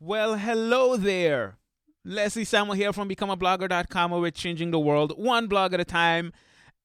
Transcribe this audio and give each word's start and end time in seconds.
Well, 0.00 0.36
hello 0.36 0.96
there. 0.96 1.56
Leslie 2.04 2.44
Samuel 2.44 2.74
here 2.74 2.92
from 2.92 3.08
BecomeAblogger.com 3.08 4.10
where 4.10 4.20
we're 4.20 4.30
changing 4.32 4.70
the 4.72 4.78
world 4.78 5.12
one 5.16 5.46
blog 5.46 5.72
at 5.72 5.80
a 5.80 5.84
time. 5.84 6.32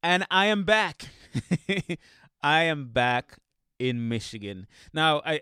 And 0.04 0.26
I 0.30 0.46
am 0.46 0.64
back. 0.64 1.08
I 2.44 2.64
am 2.64 2.90
back 2.90 3.38
in 3.80 4.08
Michigan. 4.08 4.68
Now, 4.94 5.22
I 5.26 5.42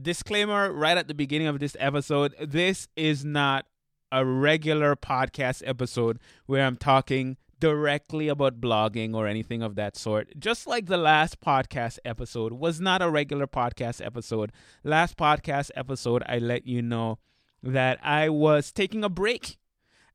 disclaimer 0.00 0.72
right 0.72 0.96
at 0.96 1.08
the 1.08 1.14
beginning 1.14 1.48
of 1.48 1.58
this 1.58 1.76
episode, 1.80 2.34
this 2.40 2.88
is 2.96 3.24
not 3.24 3.66
a 4.12 4.24
regular 4.24 4.94
podcast 4.94 5.62
episode 5.66 6.20
where 6.46 6.64
I'm 6.64 6.76
talking 6.76 7.36
directly 7.62 8.26
about 8.26 8.60
blogging 8.60 9.14
or 9.14 9.28
anything 9.28 9.62
of 9.62 9.76
that 9.76 9.96
sort. 9.96 10.36
Just 10.36 10.66
like 10.66 10.86
the 10.86 10.96
last 10.96 11.40
podcast 11.40 11.96
episode 12.04 12.54
was 12.54 12.80
not 12.80 13.00
a 13.00 13.08
regular 13.08 13.46
podcast 13.46 14.04
episode. 14.04 14.50
Last 14.82 15.16
podcast 15.16 15.70
episode, 15.76 16.24
I 16.26 16.38
let 16.38 16.66
you 16.66 16.82
know 16.82 17.20
that 17.62 18.00
I 18.02 18.30
was 18.30 18.72
taking 18.72 19.04
a 19.04 19.08
break. 19.08 19.58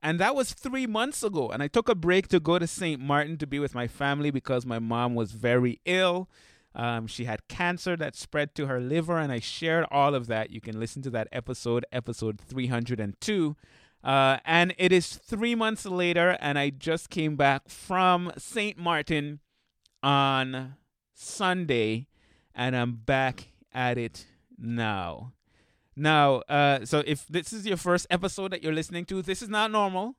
And 0.03 0.19
that 0.19 0.35
was 0.35 0.51
three 0.51 0.85
months 0.87 1.23
ago. 1.23 1.47
And 1.47 1.63
I 1.63 1.69
took 1.69 1.87
a 1.87 1.95
break 1.95 2.27
to 2.27 2.41
go 2.41 2.59
to 2.59 2.67
St. 2.67 2.99
Martin 2.99 3.37
to 3.37 3.47
be 3.47 3.59
with 3.59 3.73
my 3.73 3.87
family 3.87 4.29
because 4.29 4.65
my 4.65 4.79
mom 4.79 5.15
was 5.15 5.31
very 5.31 5.79
ill. 5.85 6.29
Um, 6.75 7.07
she 7.07 7.23
had 7.23 7.47
cancer 7.47 7.95
that 7.95 8.17
spread 8.17 8.55
to 8.55 8.67
her 8.67 8.81
liver, 8.81 9.17
and 9.17 9.31
I 9.31 9.39
shared 9.39 9.85
all 9.89 10.15
of 10.15 10.27
that. 10.27 10.51
You 10.51 10.59
can 10.59 10.81
listen 10.81 11.01
to 11.03 11.09
that 11.11 11.29
episode, 11.31 11.85
episode 11.93 12.41
302. 12.41 13.55
Uh, 14.07 14.39
and 14.45 14.73
it 14.77 14.93
is 14.93 15.17
three 15.17 15.53
months 15.53 15.85
later, 15.85 16.37
and 16.39 16.57
I 16.57 16.69
just 16.69 17.09
came 17.09 17.35
back 17.35 17.67
from 17.67 18.31
St. 18.37 18.77
Martin 18.77 19.41
on 20.01 20.75
Sunday, 21.13 22.07
and 22.55 22.73
I'm 22.73 22.93
back 22.93 23.49
at 23.73 23.97
it 23.97 24.25
now. 24.57 25.33
Now, 25.93 26.35
uh, 26.47 26.85
so 26.85 27.03
if 27.05 27.27
this 27.27 27.51
is 27.51 27.67
your 27.67 27.75
first 27.75 28.07
episode 28.09 28.51
that 28.53 28.63
you're 28.63 28.71
listening 28.71 29.03
to, 29.07 29.21
this 29.21 29.41
is 29.41 29.49
not 29.49 29.71
normal. 29.71 30.15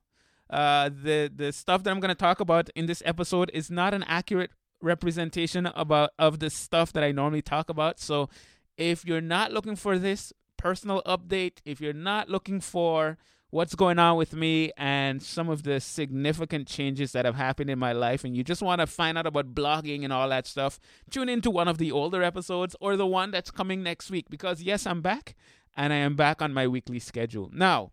Uh, 0.51 0.89
the 0.89 1.31
the 1.35 1.51
stuff 1.51 1.81
that 1.81 1.89
I'm 1.89 1.99
going 1.99 2.09
to 2.09 2.15
talk 2.15 2.39
about 2.39 2.69
in 2.75 2.85
this 2.85 3.01
episode 3.07 3.49
is 3.55 3.71
not 3.71 3.95
an 3.95 4.03
accurate 4.03 4.51
representation 4.83 5.65
about 5.65 6.11
of 6.19 6.37
the 6.37 6.51
stuff 6.51 6.93
that 6.93 7.03
I 7.03 7.11
normally 7.11 7.41
talk 7.41 7.71
about. 7.71 7.99
So, 7.99 8.29
if 8.77 9.03
you're 9.03 9.19
not 9.19 9.51
looking 9.51 9.75
for 9.75 9.97
this 9.97 10.31
personal 10.57 11.01
update, 11.07 11.57
if 11.65 11.81
you're 11.81 11.91
not 11.91 12.29
looking 12.29 12.59
for 12.59 13.17
what's 13.51 13.75
going 13.75 13.97
on 13.97 14.15
with 14.15 14.33
me 14.33 14.71
and 14.77 15.21
some 15.21 15.49
of 15.49 15.63
the 15.63 15.79
significant 15.79 16.67
changes 16.67 17.11
that 17.13 17.25
have 17.25 17.35
happened 17.35 17.69
in 17.69 17.79
my 17.79 17.91
life, 17.91 18.23
and 18.23 18.35
you 18.35 18.43
just 18.43 18.61
want 18.61 18.79
to 18.81 18.87
find 18.87 19.17
out 19.17 19.25
about 19.25 19.53
blogging 19.53 20.03
and 20.03 20.13
all 20.13 20.29
that 20.29 20.45
stuff, 20.45 20.79
tune 21.09 21.29
into 21.29 21.49
one 21.49 21.67
of 21.67 21.77
the 21.77 21.91
older 21.91 22.21
episodes 22.21 22.75
or 22.79 22.95
the 22.95 23.07
one 23.07 23.31
that's 23.31 23.51
coming 23.51 23.81
next 23.81 24.11
week 24.11 24.29
because, 24.29 24.61
yes, 24.61 24.85
I'm 24.85 25.01
back 25.01 25.35
and 25.75 25.91
I 25.91 25.97
am 25.97 26.15
back 26.15 26.41
on 26.41 26.53
my 26.53 26.67
weekly 26.67 26.99
schedule. 26.99 27.49
Now, 27.53 27.91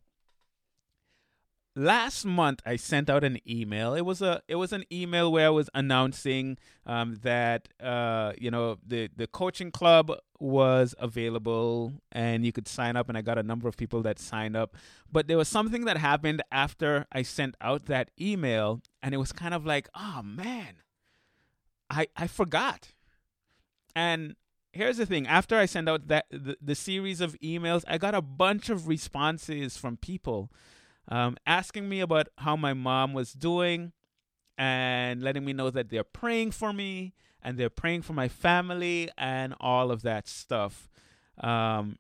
last 1.77 2.25
month 2.25 2.63
I 2.67 2.77
sent 2.77 3.09
out 3.09 3.23
an 3.23 3.39
email. 3.49 3.95
It 3.95 4.01
was 4.01 4.23
a 4.23 4.43
it 4.49 4.57
was 4.57 4.73
an 4.73 4.85
email 4.91 5.31
where 5.31 5.47
I 5.47 5.51
was 5.51 5.69
announcing 5.75 6.57
um, 6.87 7.17
that 7.23 7.69
uh, 7.81 8.33
you 8.39 8.51
know 8.51 8.79
the 8.85 9.11
the 9.15 9.27
coaching 9.27 9.71
club 9.71 10.11
was 10.41 10.95
available 10.99 11.93
and 12.11 12.45
you 12.45 12.53
could 12.53 12.67
sign 12.67 12.97
up 12.97 13.09
and 13.09 13.17
I 13.17 13.23
got 13.23 13.39
a 13.39 13.43
number 13.43 13.69
of 13.69 13.77
people 13.77 14.03
that 14.03 14.19
signed 14.19 14.57
up. 14.57 14.75
But 15.13 15.29
there 15.29 15.37
was 15.37 15.49
something 15.49 15.85
that 15.85 15.99
happened 15.99 16.43
after 16.51 17.07
I 17.13 17.23
sent 17.23 17.57
out 17.61 17.87
that 17.87 18.11
email 18.21 18.81
and 19.03 19.15
it 19.15 19.19
was 19.19 19.33
kind 19.33 19.55
of 19.55 19.67
like, 19.67 19.89
"Oh 19.95 20.23
man, 20.25 20.83
I 21.91 22.09
I 22.17 22.27
forgot." 22.27 22.95
And 23.95 24.35
here's 24.73 24.99
the 24.99 25.07
thing 25.07 25.27
after 25.27 25.57
i 25.57 25.65
sent 25.65 25.89
out 25.89 26.07
that 26.09 26.27
the, 26.31 26.55
the, 26.61 26.75
series 26.75 27.23
of 27.23 27.35
emails 27.41 27.83
i 27.89 27.97
got 27.97 28.15
a 28.15 28.21
bunch 28.21 28.69
of 28.69 28.87
responses 28.87 29.79
from 29.79 29.97
people 29.97 30.51
um, 31.09 31.37
asking 31.47 31.89
me 31.89 32.01
about 32.01 32.29
how 32.39 32.57
my 32.57 32.75
mom 32.75 33.13
was 33.13 33.33
doing 33.33 33.93
and 34.59 35.23
letting 35.23 35.45
me 35.45 35.53
know 35.53 35.71
that 35.71 35.91
they're 35.91 36.05
praying 36.05 36.51
for 36.51 36.73
me 36.73 37.15
and 37.43 37.59
they're 37.59 37.71
praying 37.71 38.03
for 38.03 38.13
my 38.13 38.29
family 38.29 39.09
and 39.17 39.55
all 39.61 39.91
of 39.91 40.03
that 40.03 40.27
stuff. 40.27 40.89
Um, 41.39 41.97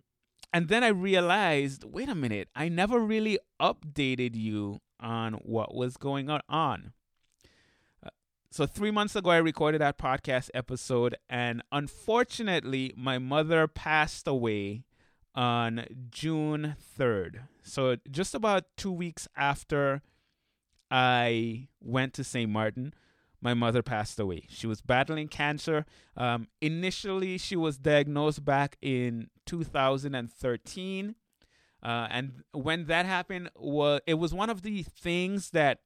and 0.52 0.68
then 0.68 0.82
I 0.82 0.88
realized 0.88 1.84
wait 1.84 2.08
a 2.08 2.14
minute, 2.14 2.48
I 2.54 2.68
never 2.68 2.98
really 2.98 3.38
updated 3.60 4.34
you 4.34 4.80
on 4.98 5.34
what 5.34 5.74
was 5.74 5.96
going 5.96 6.30
on. 6.30 6.92
Uh, 8.02 8.08
so, 8.50 8.64
three 8.64 8.90
months 8.90 9.14
ago, 9.14 9.30
I 9.30 9.36
recorded 9.36 9.82
that 9.82 9.98
podcast 9.98 10.48
episode, 10.54 11.16
and 11.28 11.62
unfortunately, 11.70 12.94
my 12.96 13.18
mother 13.18 13.68
passed 13.68 14.26
away 14.26 14.85
on 15.36 15.84
June 16.10 16.76
3rd. 16.98 17.42
So, 17.62 17.96
just 18.10 18.34
about 18.34 18.64
two 18.76 18.90
weeks 18.90 19.28
after 19.36 20.02
I 20.90 21.68
went 21.80 22.14
to 22.14 22.24
St. 22.24 22.50
Martin, 22.50 22.94
my 23.40 23.54
mother 23.54 23.82
passed 23.82 24.18
away. 24.18 24.46
She 24.48 24.66
was 24.66 24.80
battling 24.80 25.28
cancer. 25.28 25.84
Um, 26.16 26.48
initially, 26.60 27.38
she 27.38 27.54
was 27.54 27.76
diagnosed 27.76 28.44
back 28.44 28.76
in 28.80 29.28
2013. 29.44 31.14
Uh, 31.82 32.08
and 32.10 32.42
when 32.52 32.86
that 32.86 33.06
happened, 33.06 33.50
was 33.54 34.00
it 34.06 34.14
was 34.14 34.32
one 34.32 34.50
of 34.50 34.62
the 34.62 34.82
things 34.82 35.50
that 35.50 35.80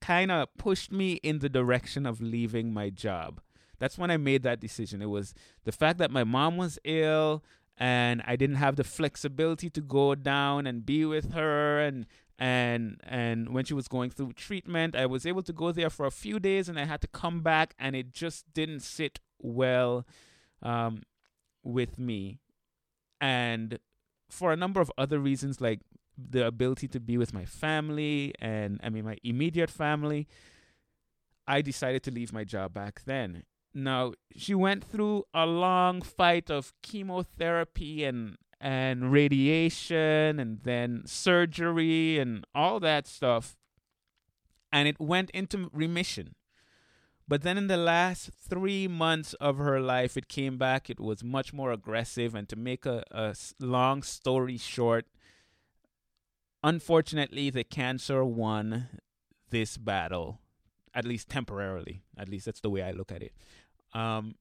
kind 0.00 0.30
of 0.30 0.48
pushed 0.56 0.92
me 0.92 1.14
in 1.14 1.40
the 1.40 1.48
direction 1.48 2.06
of 2.06 2.20
leaving 2.20 2.72
my 2.72 2.90
job. 2.90 3.40
That's 3.78 3.96
when 3.96 4.10
I 4.10 4.18
made 4.18 4.42
that 4.42 4.60
decision. 4.60 5.00
It 5.00 5.06
was 5.06 5.34
the 5.64 5.72
fact 5.72 5.98
that 5.98 6.10
my 6.10 6.22
mom 6.22 6.58
was 6.58 6.78
ill, 6.84 7.42
and 7.80 8.22
I 8.26 8.36
didn't 8.36 8.56
have 8.56 8.76
the 8.76 8.84
flexibility 8.84 9.70
to 9.70 9.80
go 9.80 10.14
down 10.14 10.66
and 10.66 10.84
be 10.84 11.06
with 11.06 11.32
her 11.32 11.80
and 11.80 12.06
and 12.38 13.00
and 13.02 13.54
when 13.54 13.64
she 13.64 13.74
was 13.74 13.88
going 13.88 14.10
through 14.10 14.34
treatment 14.34 14.94
I 14.94 15.06
was 15.06 15.26
able 15.26 15.42
to 15.42 15.52
go 15.52 15.72
there 15.72 15.90
for 15.90 16.06
a 16.06 16.10
few 16.10 16.38
days 16.38 16.68
and 16.68 16.78
I 16.78 16.84
had 16.84 17.00
to 17.00 17.08
come 17.08 17.40
back 17.40 17.74
and 17.78 17.96
it 17.96 18.12
just 18.12 18.52
didn't 18.52 18.80
sit 18.80 19.18
well 19.38 20.06
um, 20.62 21.02
with 21.62 21.98
me. 21.98 22.38
And 23.20 23.78
for 24.28 24.52
a 24.52 24.56
number 24.56 24.80
of 24.80 24.92
other 24.96 25.18
reasons 25.18 25.60
like 25.60 25.80
the 26.16 26.46
ability 26.46 26.86
to 26.88 27.00
be 27.00 27.16
with 27.16 27.32
my 27.32 27.46
family 27.46 28.34
and 28.40 28.78
I 28.82 28.90
mean 28.90 29.04
my 29.04 29.16
immediate 29.24 29.70
family 29.70 30.28
I 31.48 31.62
decided 31.62 32.02
to 32.04 32.10
leave 32.10 32.32
my 32.32 32.44
job 32.44 32.74
back 32.74 33.02
then 33.06 33.44
now, 33.72 34.14
she 34.36 34.54
went 34.54 34.84
through 34.84 35.24
a 35.32 35.46
long 35.46 36.02
fight 36.02 36.50
of 36.50 36.72
chemotherapy 36.82 38.04
and 38.04 38.36
and 38.60 39.10
radiation 39.10 40.38
and 40.38 40.60
then 40.64 41.02
surgery 41.06 42.18
and 42.18 42.44
all 42.54 42.78
that 42.80 43.06
stuff. 43.06 43.56
And 44.70 44.86
it 44.86 45.00
went 45.00 45.30
into 45.30 45.70
remission. 45.72 46.34
But 47.26 47.42
then 47.42 47.56
in 47.56 47.68
the 47.68 47.76
last 47.76 48.30
three 48.48 48.86
months 48.86 49.34
of 49.34 49.56
her 49.58 49.80
life, 49.80 50.16
it 50.16 50.28
came 50.28 50.58
back. 50.58 50.90
It 50.90 51.00
was 51.00 51.24
much 51.24 51.52
more 51.52 51.72
aggressive. 51.72 52.34
And 52.34 52.48
to 52.48 52.56
make 52.56 52.84
a, 52.84 53.04
a 53.10 53.34
long 53.60 54.02
story 54.02 54.58
short, 54.58 55.06
unfortunately, 56.62 57.48
the 57.48 57.64
cancer 57.64 58.24
won 58.24 58.88
this 59.50 59.76
battle, 59.76 60.40
at 60.94 61.04
least 61.04 61.28
temporarily. 61.28 62.02
At 62.16 62.28
least 62.28 62.46
that's 62.46 62.60
the 62.60 62.70
way 62.70 62.82
I 62.82 62.92
look 62.92 63.12
at 63.12 63.22
it. 63.22 63.32
Um, 63.92 64.34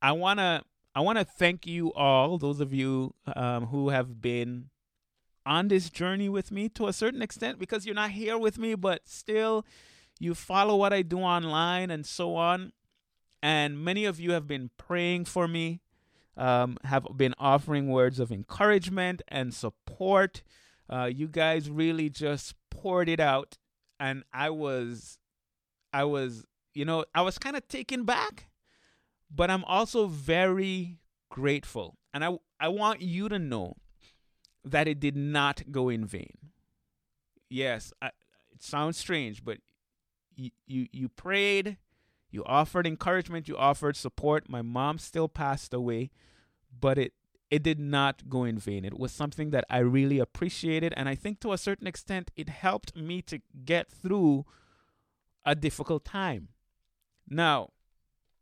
I 0.00 0.12
wanna 0.12 0.64
I 0.94 1.00
wanna 1.00 1.24
thank 1.24 1.66
you 1.66 1.92
all, 1.94 2.38
those 2.38 2.60
of 2.60 2.72
you 2.72 3.14
um, 3.34 3.66
who 3.66 3.88
have 3.88 4.20
been 4.20 4.70
on 5.46 5.68
this 5.68 5.90
journey 5.90 6.28
with 6.28 6.50
me 6.50 6.68
to 6.70 6.86
a 6.86 6.92
certain 6.92 7.20
extent, 7.20 7.58
because 7.58 7.84
you're 7.84 7.94
not 7.94 8.10
here 8.10 8.38
with 8.38 8.58
me, 8.58 8.74
but 8.74 9.08
still 9.08 9.66
you 10.18 10.34
follow 10.34 10.76
what 10.76 10.92
I 10.92 11.02
do 11.02 11.18
online 11.20 11.90
and 11.90 12.06
so 12.06 12.36
on. 12.36 12.72
And 13.42 13.84
many 13.84 14.06
of 14.06 14.18
you 14.18 14.32
have 14.32 14.46
been 14.46 14.70
praying 14.78 15.26
for 15.26 15.46
me, 15.46 15.82
um, 16.36 16.78
have 16.84 17.06
been 17.14 17.34
offering 17.38 17.88
words 17.88 18.18
of 18.18 18.32
encouragement 18.32 19.20
and 19.28 19.52
support. 19.52 20.42
Uh, 20.88 21.10
you 21.12 21.28
guys 21.28 21.68
really 21.68 22.08
just 22.08 22.54
poured 22.70 23.08
it 23.08 23.20
out, 23.20 23.58
and 24.00 24.22
I 24.32 24.48
was, 24.48 25.18
I 25.94 26.04
was, 26.04 26.44
you 26.74 26.84
know, 26.84 27.04
I 27.14 27.22
was 27.22 27.38
kind 27.38 27.56
of 27.56 27.66
taken 27.68 28.04
back 28.04 28.48
but 29.34 29.50
I'm 29.50 29.64
also 29.64 30.06
very 30.06 30.98
grateful. 31.28 31.96
And 32.12 32.24
I, 32.24 32.38
I 32.60 32.68
want 32.68 33.00
you 33.00 33.28
to 33.28 33.38
know 33.38 33.76
that 34.64 34.86
it 34.86 35.00
did 35.00 35.16
not 35.16 35.70
go 35.70 35.88
in 35.88 36.06
vain. 36.06 36.38
Yes, 37.50 37.92
I, 38.00 38.08
it 38.52 38.62
sounds 38.62 38.96
strange, 38.96 39.44
but 39.44 39.58
you, 40.36 40.50
you, 40.66 40.86
you 40.92 41.08
prayed, 41.08 41.76
you 42.30 42.44
offered 42.44 42.86
encouragement, 42.86 43.48
you 43.48 43.56
offered 43.56 43.96
support. 43.96 44.48
My 44.48 44.62
mom 44.62 44.98
still 44.98 45.28
passed 45.28 45.74
away, 45.74 46.10
but 46.80 46.98
it, 46.98 47.12
it 47.50 47.62
did 47.62 47.78
not 47.78 48.28
go 48.28 48.44
in 48.44 48.58
vain. 48.58 48.84
It 48.84 48.98
was 48.98 49.12
something 49.12 49.50
that 49.50 49.64
I 49.68 49.78
really 49.78 50.18
appreciated. 50.18 50.94
And 50.96 51.08
I 51.08 51.14
think 51.14 51.40
to 51.40 51.52
a 51.52 51.58
certain 51.58 51.86
extent, 51.86 52.30
it 52.36 52.48
helped 52.48 52.96
me 52.96 53.20
to 53.22 53.40
get 53.64 53.90
through 53.90 54.46
a 55.44 55.54
difficult 55.54 56.04
time. 56.04 56.48
Now, 57.28 57.70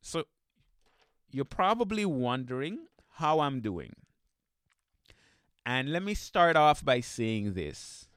so 0.00 0.24
you're 1.30 1.44
probably 1.44 2.04
wondering 2.04 2.86
how 3.14 3.40
I'm 3.40 3.60
doing. 3.60 3.94
And 5.64 5.92
let 5.92 6.02
me 6.02 6.14
start 6.14 6.56
off 6.56 6.84
by 6.84 7.00
saying 7.00 7.54
this. 7.54 8.08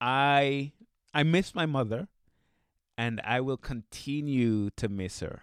I 0.00 0.72
I 1.12 1.22
miss 1.22 1.54
my 1.54 1.66
mother 1.66 2.08
and 2.98 3.20
I 3.24 3.40
will 3.40 3.56
continue 3.56 4.70
to 4.70 4.88
miss 4.88 5.20
her. 5.20 5.42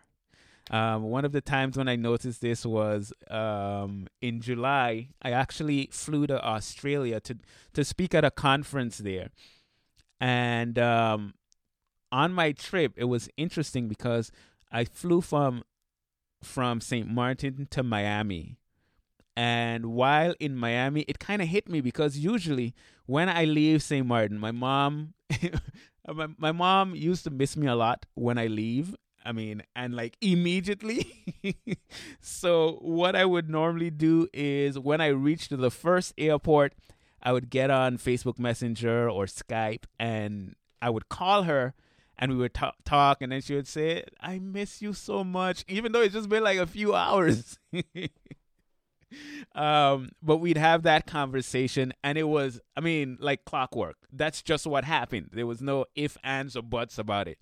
Um, 0.69 1.03
one 1.03 1.25
of 1.25 1.31
the 1.31 1.41
times 1.41 1.77
when 1.77 1.89
I 1.89 1.95
noticed 1.95 2.41
this 2.41 2.65
was 2.65 3.11
um, 3.29 4.07
in 4.21 4.39
July. 4.39 5.09
I 5.21 5.31
actually 5.31 5.89
flew 5.91 6.27
to 6.27 6.43
Australia 6.45 7.19
to 7.21 7.37
to 7.73 7.83
speak 7.83 8.13
at 8.13 8.23
a 8.23 8.31
conference 8.31 8.99
there, 8.99 9.31
and 10.19 10.77
um, 10.79 11.33
on 12.11 12.33
my 12.33 12.51
trip, 12.51 12.93
it 12.97 13.05
was 13.05 13.29
interesting 13.37 13.87
because 13.87 14.31
I 14.71 14.85
flew 14.85 15.21
from 15.21 15.63
from 16.43 16.81
St. 16.81 17.07
Martin 17.07 17.67
to 17.69 17.83
Miami. 17.83 18.57
And 19.37 19.85
while 19.87 20.33
in 20.39 20.57
Miami, 20.57 21.01
it 21.07 21.19
kind 21.19 21.41
of 21.41 21.47
hit 21.47 21.69
me 21.69 21.79
because 21.81 22.17
usually 22.17 22.73
when 23.05 23.29
I 23.29 23.45
leave 23.45 23.83
St. 23.83 24.05
Martin, 24.05 24.39
my 24.39 24.51
mom 24.51 25.13
my, 26.13 26.27
my 26.37 26.51
mom 26.51 26.95
used 26.95 27.23
to 27.25 27.29
miss 27.29 27.55
me 27.55 27.67
a 27.67 27.75
lot 27.75 28.05
when 28.15 28.37
I 28.37 28.47
leave. 28.47 28.95
I 29.23 29.33
mean, 29.33 29.61
and 29.75 29.95
like 29.95 30.17
immediately. 30.19 31.05
so 32.21 32.79
what 32.81 33.15
I 33.15 33.25
would 33.25 33.49
normally 33.49 33.91
do 33.91 34.27
is 34.33 34.79
when 34.79 34.99
I 34.99 35.07
reached 35.07 35.55
the 35.55 35.69
first 35.69 36.13
airport, 36.17 36.73
I 37.21 37.31
would 37.33 37.51
get 37.51 37.69
on 37.69 37.97
Facebook 37.97 38.39
Messenger 38.39 39.09
or 39.09 39.25
Skype 39.25 39.83
and 39.99 40.55
I 40.81 40.89
would 40.89 41.07
call 41.07 41.43
her 41.43 41.75
and 42.21 42.31
we 42.31 42.37
would 42.37 42.53
talk, 42.53 42.75
talk 42.85 43.21
and 43.21 43.31
then 43.31 43.41
she 43.41 43.55
would 43.55 43.67
say, 43.67 44.03
I 44.21 44.37
miss 44.37 44.81
you 44.81 44.93
so 44.93 45.23
much, 45.23 45.65
even 45.67 45.91
though 45.91 46.01
it's 46.01 46.13
just 46.13 46.29
been 46.29 46.43
like 46.43 46.59
a 46.59 46.67
few 46.67 46.93
hours. 46.95 47.57
um, 49.55 50.11
but 50.21 50.37
we'd 50.37 50.57
have 50.57 50.83
that 50.83 51.07
conversation 51.07 51.91
and 52.03 52.19
it 52.19 52.27
was, 52.27 52.61
I 52.77 52.81
mean, 52.81 53.17
like 53.19 53.43
clockwork. 53.43 53.97
That's 54.13 54.43
just 54.43 54.67
what 54.67 54.85
happened. 54.85 55.31
There 55.33 55.47
was 55.47 55.61
no 55.61 55.85
if, 55.95 56.15
ands, 56.23 56.55
or 56.55 56.61
buts 56.61 56.99
about 56.99 57.27
it. 57.27 57.39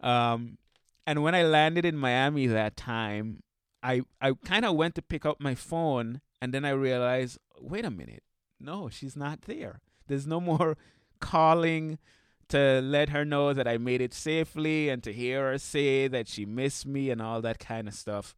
Um, 0.00 0.58
and 1.06 1.22
when 1.22 1.36
I 1.36 1.44
landed 1.44 1.84
in 1.84 1.96
Miami 1.96 2.48
that 2.48 2.76
time, 2.76 3.44
I, 3.80 4.02
I 4.20 4.32
kind 4.44 4.64
of 4.64 4.74
went 4.74 4.96
to 4.96 5.02
pick 5.02 5.24
up 5.24 5.40
my 5.40 5.54
phone 5.54 6.20
and 6.42 6.52
then 6.52 6.64
I 6.64 6.70
realized, 6.70 7.38
wait 7.60 7.84
a 7.84 7.90
minute. 7.90 8.24
No, 8.58 8.88
she's 8.88 9.14
not 9.14 9.42
there. 9.42 9.80
There's 10.08 10.26
no 10.26 10.40
more 10.40 10.76
calling 11.20 11.98
to 12.48 12.80
let 12.82 13.08
her 13.10 13.24
know 13.24 13.52
that 13.52 13.66
I 13.66 13.78
made 13.78 14.00
it 14.00 14.14
safely 14.14 14.88
and 14.88 15.02
to 15.02 15.12
hear 15.12 15.50
her 15.50 15.58
say 15.58 16.08
that 16.08 16.28
she 16.28 16.44
missed 16.44 16.86
me 16.86 17.10
and 17.10 17.20
all 17.20 17.40
that 17.42 17.58
kind 17.58 17.88
of 17.88 17.94
stuff. 17.94 18.34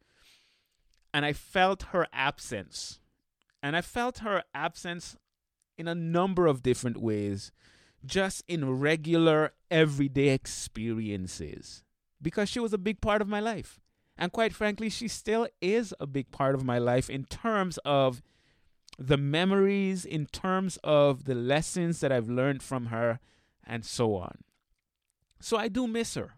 And 1.13 1.25
I 1.25 1.33
felt 1.33 1.83
her 1.91 2.07
absence. 2.13 2.99
And 3.61 3.75
I 3.75 3.81
felt 3.81 4.19
her 4.19 4.43
absence 4.53 5.17
in 5.77 5.87
a 5.87 5.95
number 5.95 6.47
of 6.47 6.63
different 6.63 6.97
ways, 6.97 7.51
just 8.05 8.43
in 8.47 8.79
regular, 8.79 9.53
everyday 9.69 10.29
experiences, 10.29 11.83
because 12.21 12.49
she 12.49 12.59
was 12.59 12.73
a 12.73 12.77
big 12.77 13.01
part 13.01 13.21
of 13.21 13.27
my 13.27 13.39
life. 13.39 13.79
And 14.17 14.31
quite 14.31 14.53
frankly, 14.53 14.89
she 14.89 15.07
still 15.07 15.47
is 15.61 15.93
a 15.99 16.07
big 16.07 16.31
part 16.31 16.55
of 16.55 16.65
my 16.65 16.77
life 16.77 17.09
in 17.09 17.23
terms 17.23 17.79
of 17.85 18.21
the 18.97 19.17
memories, 19.17 20.03
in 20.03 20.25
terms 20.25 20.77
of 20.83 21.23
the 21.23 21.35
lessons 21.35 22.01
that 22.01 22.11
I've 22.11 22.29
learned 22.29 22.61
from 22.61 22.87
her, 22.87 23.19
and 23.69 23.85
so 23.85 24.15
on. 24.15 24.39
So 25.39 25.55
I 25.55 25.69
do 25.69 25.87
miss 25.87 26.15
her. 26.15 26.33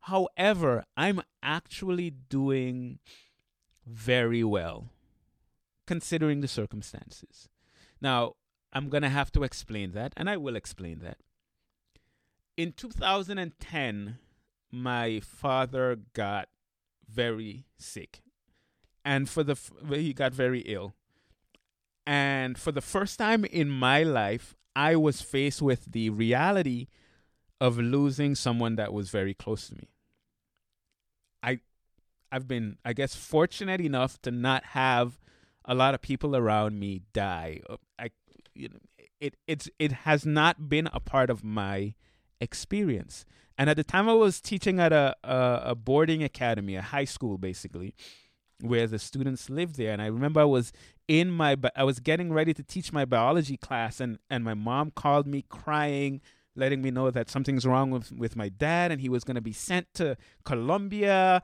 However, 0.00 0.84
I'm 0.96 1.22
actually 1.42 2.10
doing 2.10 2.98
very 3.86 4.44
well 4.44 4.90
considering 5.86 6.40
the 6.40 6.48
circumstances. 6.48 7.48
Now, 8.00 8.34
I'm 8.72 8.88
going 8.88 9.02
to 9.02 9.08
have 9.08 9.32
to 9.32 9.42
explain 9.42 9.92
that, 9.92 10.12
and 10.16 10.30
I 10.30 10.36
will 10.36 10.56
explain 10.56 11.00
that. 11.00 11.18
In 12.56 12.72
2010, 12.72 14.18
my 14.70 15.20
father 15.20 15.98
got 16.14 16.48
very 17.08 17.64
sick, 17.76 18.22
and 19.04 19.28
for 19.28 19.42
the 19.42 19.56
he 19.90 20.12
got 20.12 20.32
very 20.32 20.60
ill. 20.60 20.94
And 22.06 22.58
for 22.58 22.72
the 22.72 22.80
first 22.80 23.18
time 23.18 23.44
in 23.44 23.68
my 23.68 24.02
life, 24.02 24.56
I 24.74 24.96
was 24.96 25.20
faced 25.20 25.62
with 25.62 25.92
the 25.92 26.10
reality 26.10 26.88
of 27.60 27.78
losing 27.78 28.34
someone 28.34 28.76
that 28.76 28.92
was 28.92 29.10
very 29.10 29.34
close 29.34 29.68
to 29.68 29.76
me. 29.76 29.88
I 31.42 31.60
I've 32.30 32.48
been 32.48 32.78
I 32.84 32.92
guess 32.92 33.14
fortunate 33.14 33.80
enough 33.80 34.20
to 34.22 34.30
not 34.30 34.64
have 34.66 35.18
a 35.64 35.74
lot 35.74 35.94
of 35.94 36.02
people 36.02 36.34
around 36.34 36.78
me 36.78 37.02
die. 37.12 37.60
Uh, 37.68 37.76
I 37.98 38.10
you 38.54 38.68
know, 38.68 38.78
it 39.20 39.36
it's 39.46 39.68
it 39.78 39.92
has 39.92 40.26
not 40.26 40.68
been 40.68 40.88
a 40.92 41.00
part 41.00 41.30
of 41.30 41.44
my 41.44 41.94
experience. 42.40 43.24
And 43.58 43.68
at 43.70 43.76
the 43.76 43.84
time 43.84 44.08
I 44.08 44.14
was 44.14 44.40
teaching 44.40 44.80
at 44.80 44.92
a 44.92 45.14
a, 45.22 45.60
a 45.66 45.74
boarding 45.74 46.22
academy, 46.22 46.74
a 46.74 46.82
high 46.82 47.04
school 47.04 47.38
basically, 47.38 47.94
where 48.60 48.86
the 48.86 48.98
students 48.98 49.48
lived 49.50 49.76
there 49.76 49.92
and 49.92 50.02
I 50.02 50.06
remember 50.06 50.40
I 50.40 50.44
was 50.44 50.72
in 51.12 51.30
my 51.30 51.54
I 51.76 51.84
was 51.84 52.00
getting 52.00 52.32
ready 52.32 52.54
to 52.54 52.62
teach 52.62 52.90
my 52.90 53.04
biology 53.04 53.58
class 53.58 54.00
and 54.00 54.18
and 54.30 54.42
my 54.42 54.54
mom 54.54 54.90
called 54.90 55.26
me 55.26 55.44
crying 55.46 56.22
letting 56.56 56.80
me 56.80 56.90
know 56.90 57.10
that 57.10 57.28
something's 57.28 57.66
wrong 57.66 57.90
with 57.90 58.10
with 58.12 58.34
my 58.34 58.48
dad 58.48 58.90
and 58.90 58.98
he 58.98 59.10
was 59.10 59.22
going 59.22 59.34
to 59.34 59.42
be 59.42 59.52
sent 59.52 59.92
to 59.94 60.16
Colombia 60.44 61.42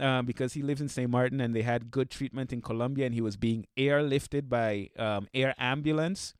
uh, 0.00 0.22
because 0.22 0.52
he 0.52 0.62
lives 0.62 0.80
in 0.80 0.88
St. 0.88 1.10
Martin 1.10 1.40
and 1.40 1.52
they 1.52 1.62
had 1.62 1.90
good 1.90 2.10
treatment 2.10 2.52
in 2.52 2.62
Colombia 2.62 3.06
and 3.06 3.14
he 3.14 3.20
was 3.20 3.36
being 3.36 3.66
airlifted 3.76 4.48
by 4.48 4.90
um, 4.96 5.26
air 5.34 5.52
ambulance 5.58 6.34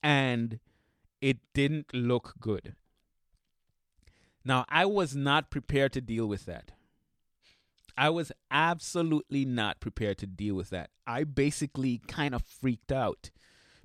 and 0.00 0.60
it 1.20 1.38
didn't 1.54 1.92
look 1.92 2.34
good. 2.38 2.76
Now, 4.44 4.64
I 4.68 4.86
was 4.86 5.14
not 5.16 5.50
prepared 5.50 5.92
to 5.94 6.00
deal 6.00 6.26
with 6.26 6.46
that. 6.46 6.72
I 7.96 8.10
was 8.10 8.32
absolutely 8.50 9.44
not 9.44 9.80
prepared 9.80 10.18
to 10.18 10.26
deal 10.26 10.54
with 10.54 10.70
that. 10.70 10.90
I 11.06 11.24
basically 11.24 12.00
kind 12.06 12.34
of 12.34 12.42
freaked 12.42 12.92
out 12.92 13.30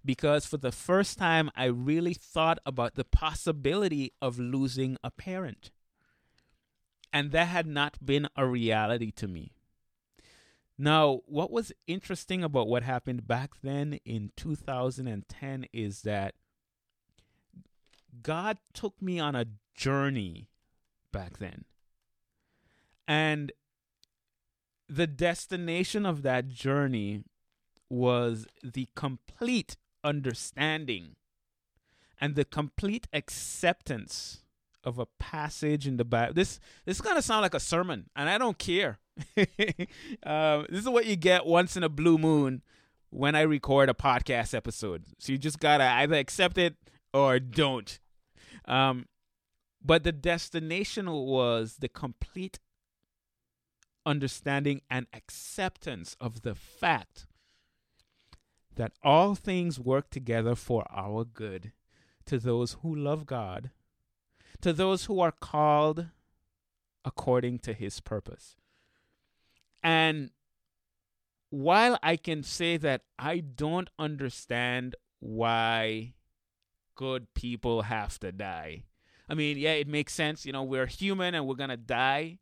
because 0.06 0.46
for 0.46 0.58
the 0.58 0.72
first 0.72 1.18
time, 1.18 1.52
I 1.56 1.66
really 1.66 2.14
thought 2.14 2.60
about 2.66 2.96
the 2.96 3.04
possibility 3.04 4.14
of 4.22 4.40
losing 4.40 4.98
a 5.04 5.12
parent. 5.12 5.72
And 7.12 7.32
that 7.32 7.48
had 7.48 7.68
not 7.68 7.98
been 8.06 8.28
a 8.36 8.46
reality 8.46 9.12
to 9.12 9.28
me. 9.28 9.52
Now, 10.78 11.22
what 11.26 11.52
was 11.52 11.72
interesting 11.88 12.44
about 12.44 12.68
what 12.68 12.84
happened 12.84 13.28
back 13.28 13.52
then 13.64 14.00
in 14.06 14.32
2010 14.38 15.66
is 15.74 16.04
that 16.04 16.36
God 18.22 18.58
took 18.74 19.02
me 19.02 19.20
on 19.20 19.36
a 19.36 19.48
journey 19.76 20.50
back 21.12 21.40
then. 21.40 21.66
And 23.08 23.52
the 24.90 25.08
destination 25.08 26.06
of 26.06 26.22
that 26.24 26.50
journey 26.50 27.24
was 27.90 28.48
the 28.64 28.88
complete 28.96 29.78
understanding 30.04 31.16
and 32.20 32.36
the 32.36 32.46
complete 32.46 33.08
acceptance 33.14 34.44
of 34.84 34.98
a 34.98 35.06
passage 35.20 35.88
in 35.88 35.98
the 35.98 36.06
Bible. 36.06 36.34
This 36.34 36.60
this 36.86 36.98
is 36.98 37.02
gonna 37.02 37.22
sound 37.22 37.42
like 37.42 37.54
a 37.54 37.60
sermon, 37.60 38.10
and 38.16 38.30
I 38.30 38.38
don't 38.38 38.58
care. 38.58 39.00
uh, 40.24 40.64
this 40.70 40.82
is 40.82 40.90
what 40.90 41.06
you 41.06 41.16
get 41.16 41.46
once 41.46 41.76
in 41.76 41.84
a 41.84 41.90
blue 41.90 42.18
moon 42.18 42.62
when 43.10 43.36
I 43.36 43.42
record 43.42 43.90
a 43.90 43.94
podcast 43.94 44.54
episode. 44.54 45.04
So 45.20 45.32
you 45.32 45.38
just 45.38 45.60
gotta 45.60 45.84
either 45.84 46.16
accept 46.16 46.58
it 46.58 46.76
or 47.14 47.40
don't. 47.40 48.00
Um, 48.66 49.08
but 49.84 50.04
the 50.04 50.12
destination 50.12 51.10
was 51.10 51.78
the 51.80 51.90
complete 51.90 52.60
understanding 54.08 54.82
and 54.90 55.06
acceptance 55.14 56.16
of 56.20 56.42
the 56.42 56.56
fact 56.56 57.28
that 58.76 58.94
all 59.04 59.36
things 59.36 59.80
work 59.80 60.10
together 60.10 60.56
for 60.56 60.86
our 60.90 61.26
good 61.26 61.74
to 62.26 62.40
those 62.40 62.78
who 62.82 62.96
love 62.96 63.26
God, 63.26 63.72
to 64.62 64.72
those 64.72 65.06
who 65.06 65.20
are 65.20 65.34
called 65.34 66.08
according 67.04 67.60
to 67.60 67.74
his 67.74 68.00
purpose. 68.00 68.56
And 69.84 70.32
while 71.50 72.00
I 72.02 72.16
can 72.16 72.44
say 72.44 72.78
that 72.78 73.02
I 73.20 73.40
don't 73.40 73.90
understand 74.00 74.96
why 75.20 76.14
good 76.96 77.34
people 77.34 77.84
have 77.84 78.20
to 78.20 78.32
die, 78.32 78.84
I 79.30 79.34
mean, 79.34 79.58
yeah, 79.58 79.74
it 79.74 79.88
makes 79.88 80.14
sense. 80.14 80.46
You 80.46 80.54
know, 80.54 80.64
we're 80.64 80.86
human 80.86 81.36
and 81.36 81.46
we're 81.46 81.56
going 81.56 81.70
to 81.70 81.78
die. 81.78 82.40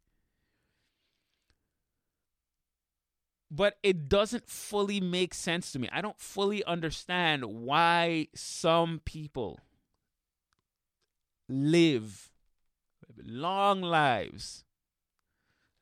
But 3.56 3.78
it 3.84 4.10
doesn't 4.10 4.50
fully 4.50 5.00
make 5.00 5.34
sense 5.34 5.72
to 5.72 5.80
me. 5.80 5.88
I 5.92 6.02
don't 6.02 6.20
fully 6.20 6.64
understand 6.66 7.46
why 7.46 8.28
some 8.36 9.02
people 9.06 9.60
live 11.48 12.32
long 13.24 13.82
lives. 13.82 14.66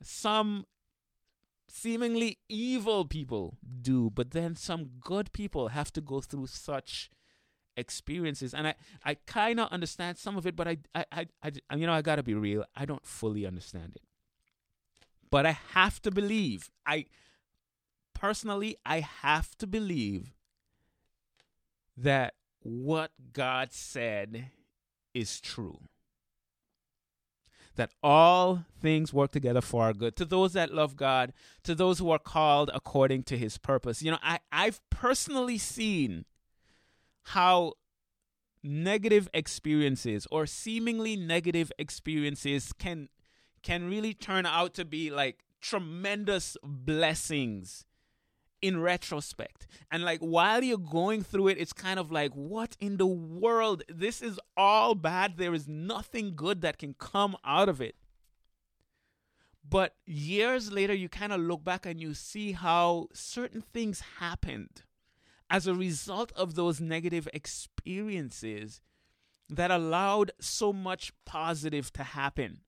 Some 0.03 0.68
seemingly 1.68 2.38
evil 2.48 3.06
people 3.06 3.58
do, 3.82 4.12
but 4.12 4.32
then 4.32 4.56
some 4.56 4.92
good 5.00 5.32
people 5.32 5.70
have 5.70 5.92
to 5.94 6.01
go 6.01 6.22
through 6.22 6.48
such 6.48 7.10
experiences 7.75 8.53
and 8.53 8.68
i 8.68 8.75
i 9.03 9.15
kind 9.25 9.60
of 9.60 9.68
understand 9.72 10.15
some 10.15 10.38
of 10.38 10.46
it 10.46 10.56
but 10.56 10.68
I, 10.68 10.77
I 10.94 11.06
i 11.12 11.25
i 11.72 11.75
you 11.75 11.88
know 11.88 11.94
i 11.94 12.03
gotta 12.03 12.22
be 12.22 12.36
real 12.36 12.63
i 12.75 12.86
don't 12.86 13.03
fully 13.03 13.48
understand 13.48 13.94
it 13.96 14.03
but 15.32 15.48
i 15.48 15.58
have 15.74 16.00
to 16.03 16.12
believe 16.12 16.70
i 16.86 17.06
personally 18.24 18.77
i 18.86 19.01
have 19.01 19.53
to 19.58 19.68
believe 19.68 20.34
that 21.98 22.34
what 22.62 23.12
god 23.34 23.74
said 23.74 24.50
is 25.13 25.42
true 25.42 25.82
that 27.75 27.92
all 28.01 28.63
things 28.82 29.12
work 29.12 29.32
together 29.32 29.60
for 29.60 29.84
our 29.84 29.94
good 29.94 30.15
to 30.15 30.25
those 30.25 30.53
that 30.53 30.72
love 30.72 30.96
God, 30.96 31.34
to 31.63 31.74
those 31.74 31.98
who 31.98 32.12
are 32.12 32.20
called 32.20 32.70
according 32.72 33.24
to 33.24 33.36
his 33.36 33.58
purpose. 33.58 34.03
You 34.03 34.12
know, 34.12 34.20
I, 34.22 34.42
I've 34.51 34.80
personally 34.92 35.58
seen 35.58 36.25
how 37.24 37.74
negative 38.62 39.27
experiences 39.34 40.27
or 40.30 40.46
seemingly 40.46 41.15
negative 41.15 41.72
experiences 41.80 42.74
can 42.74 43.10
can 43.63 43.89
really 43.89 44.13
turn 44.13 44.46
out 44.46 44.75
to 44.75 44.86
be 44.86 45.10
like 45.10 45.39
tremendous 45.62 46.56
blessings 46.63 47.86
in 48.63 48.79
retrospect. 48.79 49.67
And 49.91 50.03
like 50.03 50.22
while 50.22 50.63
you're 50.63 50.77
going 50.77 51.22
through 51.22 51.50
it, 51.50 51.58
it's 51.60 51.74
kind 51.74 52.00
of 52.00 52.12
like, 52.12 52.32
what 52.32 52.77
in 52.79 52.96
the 52.96 53.05
world? 53.05 53.84
This 53.89 54.22
is 54.22 54.39
all 54.55 54.96
bad. 54.96 55.38
There 55.38 55.53
is 55.53 55.67
nothing 55.67 56.34
good 56.36 56.62
that 56.62 56.77
can 56.79 56.96
come 56.98 57.36
out 57.43 57.67
of 57.67 57.82
it. 57.82 57.96
But 59.67 59.96
years 60.05 60.72
later, 60.72 60.93
you 60.93 61.10
kind 61.10 61.34
of 61.34 61.41
look 61.41 61.63
back 61.63 61.86
and 61.86 62.00
you 62.00 62.13
see 62.13 62.53
how 62.53 63.08
certain 63.13 63.62
things 63.62 64.01
happened 64.20 64.84
as 65.50 65.67
a 65.67 65.75
result 65.75 66.32
of 66.34 66.55
those 66.55 66.79
negative 66.79 67.27
experiences 67.34 68.82
that 69.50 69.72
allowed 69.72 70.32
so 70.39 70.72
much 70.72 71.12
positive 71.25 71.91
to 71.93 72.03
happen. 72.03 72.62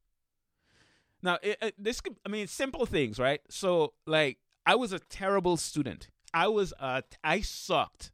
Now, 1.24 1.40
it, 1.42 1.58
it, 1.62 1.76
this 1.78 2.02
could, 2.02 2.18
I 2.26 2.30
mean, 2.30 2.48
simple 2.48 2.86
things, 2.86 3.18
right? 3.18 3.40
So, 3.50 3.94
like, 4.06 4.40
I 4.66 4.76
was 4.76 4.92
a 4.92 5.00
terrible 5.00 5.58
student. 5.58 6.10
I 6.34 6.48
was 6.48 6.74
uh 6.80 7.02
I 7.24 7.42
sucked 7.42 8.12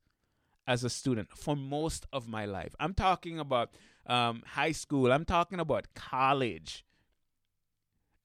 as 0.68 0.84
a 0.84 0.90
student 0.90 1.30
for 1.36 1.56
most 1.56 2.06
of 2.14 2.28
my 2.28 2.46
life. 2.46 2.76
I'm 2.80 2.94
talking 2.94 3.40
about 3.40 3.72
um, 4.06 4.44
high 4.46 4.72
school. 4.72 5.12
I'm 5.12 5.26
talking 5.26 5.60
about 5.60 5.88
college. 5.96 6.86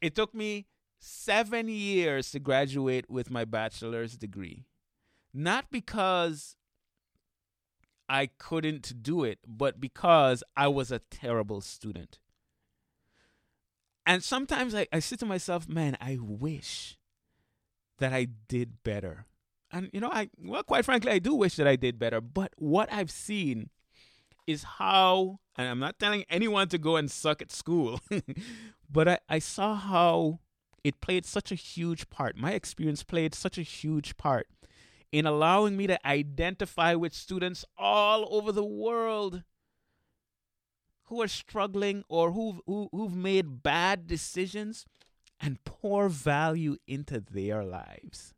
It 0.01 0.15
took 0.15 0.35
me 0.35 0.67
seven 0.99 1.69
years 1.69 2.31
to 2.33 2.39
graduate 2.39 3.11
with 3.11 3.31
my 3.31 3.45
bachelor's 3.45 4.17
degree. 4.17 4.65
Not 5.33 5.71
because 5.71 6.57
I 8.09 8.27
couldn't 8.39 9.03
do 9.03 9.25
it, 9.25 9.39
but 9.47 9.81
because 9.81 10.43
I 10.57 10.69
was 10.69 10.93
a 10.93 11.01
terrible 11.11 11.61
student. 11.61 12.19
And 14.05 14.23
sometimes 14.23 14.75
I, 14.75 14.87
I 14.93 15.01
sit 15.01 15.19
to 15.21 15.27
myself, 15.27 15.69
man, 15.69 15.97
I 16.01 16.19
wish 16.21 16.96
that 17.99 18.13
I 18.13 18.27
did 18.49 18.83
better. 18.83 19.27
And 19.73 19.91
you 19.93 20.01
know, 20.01 20.11
I 20.11 20.31
well, 20.39 20.63
quite 20.63 20.85
frankly, 20.85 21.13
I 21.13 21.19
do 21.19 21.35
wish 21.35 21.57
that 21.57 21.67
I 21.67 21.77
did 21.77 21.99
better. 21.99 22.21
But 22.21 22.53
what 22.57 22.93
I've 22.93 23.11
seen 23.11 23.71
is 24.47 24.63
how, 24.63 25.41
and 25.57 25.69
I'm 25.69 25.81
not 25.81 25.99
telling 25.99 26.25
anyone 26.31 26.69
to 26.69 26.79
go 26.79 26.97
and 26.97 27.11
suck 27.11 27.43
at 27.43 27.51
school, 27.51 28.01
but 28.91 29.09
I, 29.09 29.19
I 29.29 29.39
saw 29.41 29.75
how 29.75 30.41
it 30.85 31.01
played 31.01 31.27
such 31.27 31.51
a 31.51 31.57
huge 31.57 32.09
part. 32.11 32.37
My 32.37 32.53
experience 32.53 33.03
played 33.03 33.35
such 33.35 33.59
a 33.59 33.63
huge 33.63 34.17
part 34.17 34.47
in 35.11 35.27
allowing 35.27 35.77
me 35.77 35.87
to 35.89 36.07
identify 36.07 36.95
with 36.95 37.13
students 37.15 37.65
all 37.77 38.29
over 38.31 38.53
the 38.53 38.65
world 38.65 39.43
who 41.05 41.23
are 41.23 41.29
struggling 41.29 42.05
or 42.09 42.33
who've, 42.33 42.61
who, 42.67 42.89
who've 42.93 43.15
made 43.15 43.63
bad 43.63 44.07
decisions 44.07 44.85
and 45.41 45.63
pour 45.65 46.09
value 46.09 46.77
into 46.87 47.21
their 47.21 47.65
lives. 47.65 48.35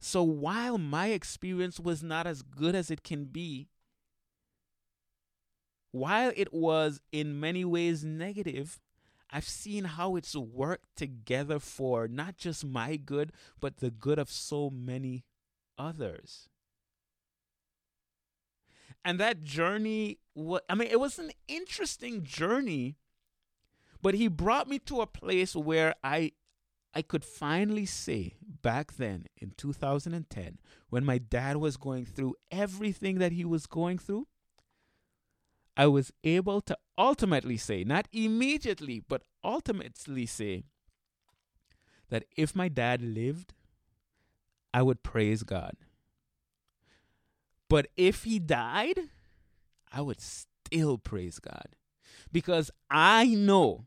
So 0.00 0.22
while 0.22 0.78
my 0.78 1.08
experience 1.08 1.80
was 1.80 2.02
not 2.02 2.26
as 2.26 2.42
good 2.42 2.74
as 2.74 2.90
it 2.90 3.02
can 3.02 3.24
be, 3.24 3.68
while 5.90 6.32
it 6.36 6.52
was 6.52 7.00
in 7.12 7.40
many 7.40 7.64
ways 7.64 8.04
negative, 8.04 8.80
I've 9.30 9.48
seen 9.48 9.84
how 9.84 10.16
it's 10.16 10.34
worked 10.34 10.96
together 10.96 11.58
for 11.58 12.08
not 12.08 12.36
just 12.36 12.64
my 12.64 12.96
good, 12.96 13.32
but 13.60 13.78
the 13.78 13.90
good 13.90 14.18
of 14.18 14.30
so 14.30 14.70
many 14.70 15.24
others. 15.76 16.48
And 19.04 19.18
that 19.20 19.42
journey, 19.42 20.18
what 20.34 20.64
I 20.68 20.74
mean, 20.74 20.88
it 20.88 21.00
was 21.00 21.18
an 21.18 21.30
interesting 21.46 22.24
journey, 22.24 22.96
but 24.02 24.14
he 24.14 24.28
brought 24.28 24.68
me 24.68 24.78
to 24.80 25.00
a 25.00 25.06
place 25.06 25.54
where 25.54 25.94
I 26.02 26.32
I 26.94 27.02
could 27.02 27.24
finally 27.24 27.86
say 27.86 28.34
back 28.40 28.94
then 28.96 29.26
in 29.36 29.52
2010, 29.56 30.58
when 30.88 31.04
my 31.04 31.18
dad 31.18 31.58
was 31.58 31.76
going 31.76 32.06
through 32.06 32.34
everything 32.50 33.18
that 33.18 33.32
he 33.32 33.44
was 33.44 33.66
going 33.66 33.98
through, 33.98 34.26
I 35.76 35.86
was 35.86 36.12
able 36.24 36.60
to 36.62 36.76
ultimately 36.96 37.56
say, 37.56 37.84
not 37.84 38.08
immediately, 38.10 39.00
but 39.06 39.22
ultimately 39.44 40.26
say, 40.26 40.64
that 42.08 42.24
if 42.36 42.56
my 42.56 42.68
dad 42.68 43.02
lived, 43.02 43.52
I 44.72 44.82
would 44.82 45.02
praise 45.02 45.42
God. 45.42 45.74
But 47.68 47.88
if 47.96 48.24
he 48.24 48.38
died, 48.38 48.98
I 49.92 50.00
would 50.00 50.20
still 50.20 50.98
praise 50.98 51.38
God. 51.38 51.76
Because 52.32 52.70
I 52.90 53.26
know 53.26 53.86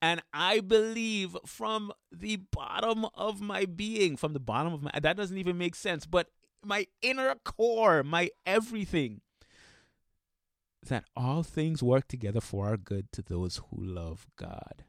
and 0.00 0.22
I 0.32 0.60
believe 0.60 1.36
from 1.44 1.92
the 2.12 2.36
bottom 2.36 3.06
of 3.14 3.40
my 3.40 3.64
being, 3.64 4.16
from 4.16 4.32
the 4.32 4.40
bottom 4.40 4.72
of 4.72 4.82
my, 4.82 4.90
that 5.00 5.16
doesn't 5.16 5.38
even 5.38 5.58
make 5.58 5.74
sense, 5.74 6.06
but 6.06 6.28
my 6.64 6.86
inner 7.02 7.34
core, 7.44 8.02
my 8.02 8.30
everything, 8.46 9.20
that 10.86 11.04
all 11.16 11.42
things 11.42 11.82
work 11.82 12.08
together 12.08 12.40
for 12.40 12.68
our 12.68 12.76
good 12.76 13.10
to 13.12 13.22
those 13.22 13.60
who 13.70 13.84
love 13.84 14.26
God, 14.36 14.84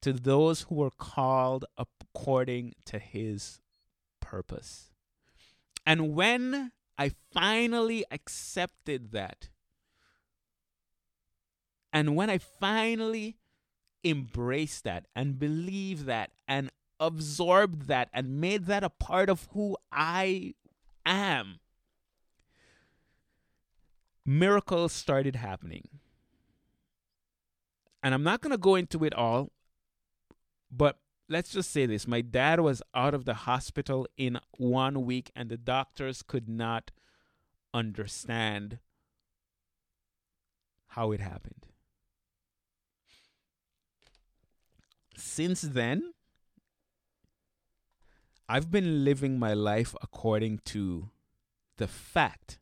to 0.00 0.12
those 0.12 0.62
who 0.62 0.82
are 0.82 0.90
called 0.90 1.64
according 1.76 2.74
to 2.86 2.98
his 2.98 3.60
purpose. 4.20 4.90
And 5.86 6.14
when 6.14 6.72
I 6.96 7.12
finally 7.32 8.04
accepted 8.10 9.12
that, 9.12 9.50
and 11.92 12.16
when 12.16 12.30
I 12.30 12.38
finally 12.38 13.36
embraced 14.04 14.84
that 14.84 15.06
and 15.14 15.38
believed 15.38 16.06
that 16.06 16.30
and 16.46 16.70
absorbed 17.00 17.86
that 17.88 18.08
and 18.12 18.40
made 18.40 18.66
that 18.66 18.84
a 18.84 18.90
part 18.90 19.28
of 19.28 19.48
who 19.52 19.76
I 19.90 20.54
am, 21.06 21.60
miracles 24.24 24.92
started 24.92 25.36
happening. 25.36 25.88
And 28.02 28.14
I'm 28.14 28.22
not 28.22 28.40
going 28.40 28.52
to 28.52 28.58
go 28.58 28.74
into 28.74 29.04
it 29.04 29.14
all, 29.14 29.50
but 30.70 30.98
let's 31.28 31.50
just 31.50 31.70
say 31.70 31.86
this 31.86 32.06
my 32.06 32.20
dad 32.20 32.60
was 32.60 32.82
out 32.94 33.14
of 33.14 33.24
the 33.24 33.34
hospital 33.34 34.06
in 34.16 34.38
one 34.56 35.04
week, 35.04 35.30
and 35.34 35.48
the 35.48 35.56
doctors 35.56 36.22
could 36.22 36.48
not 36.48 36.90
understand 37.74 38.78
how 40.88 41.12
it 41.12 41.20
happened. 41.20 41.67
Since 45.18 45.62
then, 45.62 46.12
I've 48.48 48.70
been 48.70 49.04
living 49.04 49.38
my 49.38 49.54
life 49.54 49.94
according 50.02 50.60
to 50.66 51.10
the 51.76 51.88
fact 51.88 52.58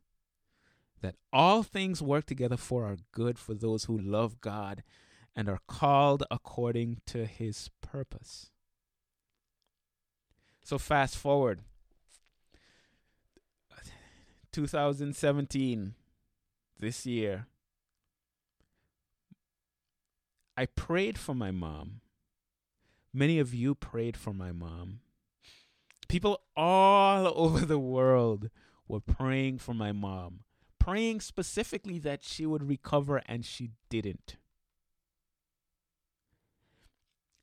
that 1.01 1.15
all 1.31 1.63
things 1.63 2.01
work 2.01 2.25
together 2.25 2.57
for 2.57 2.85
our 2.85 2.97
good 3.11 3.39
for 3.39 3.53
those 3.53 3.85
who 3.85 3.97
love 3.97 4.41
God 4.41 4.83
and 5.35 5.47
are 5.47 5.61
called 5.67 6.23
according 6.29 7.01
to 7.05 7.25
his 7.25 7.69
purpose. 7.81 8.49
So, 10.63 10.77
fast 10.77 11.15
forward 11.15 11.61
2017, 14.51 15.93
this 16.79 17.05
year, 17.05 17.45
I 20.57 20.65
prayed 20.65 21.19
for 21.19 21.35
my 21.35 21.51
mom 21.51 22.01
Many 23.17 23.39
of 23.39 23.51
you 23.51 23.73
prayed 23.73 24.15
for 24.15 24.31
my 24.31 24.51
mom. 24.51 24.99
People 26.07 26.39
all 26.55 27.33
over 27.35 27.65
the 27.65 27.79
world 27.79 28.51
were 28.87 28.99
praying 28.99 29.57
for 29.57 29.73
my 29.73 29.91
mom, 29.91 30.41
praying 30.77 31.21
specifically 31.21 31.97
that 31.97 32.23
she 32.23 32.45
would 32.45 32.69
recover, 32.69 33.23
and 33.25 33.43
she 33.43 33.71
didn't. 33.89 34.37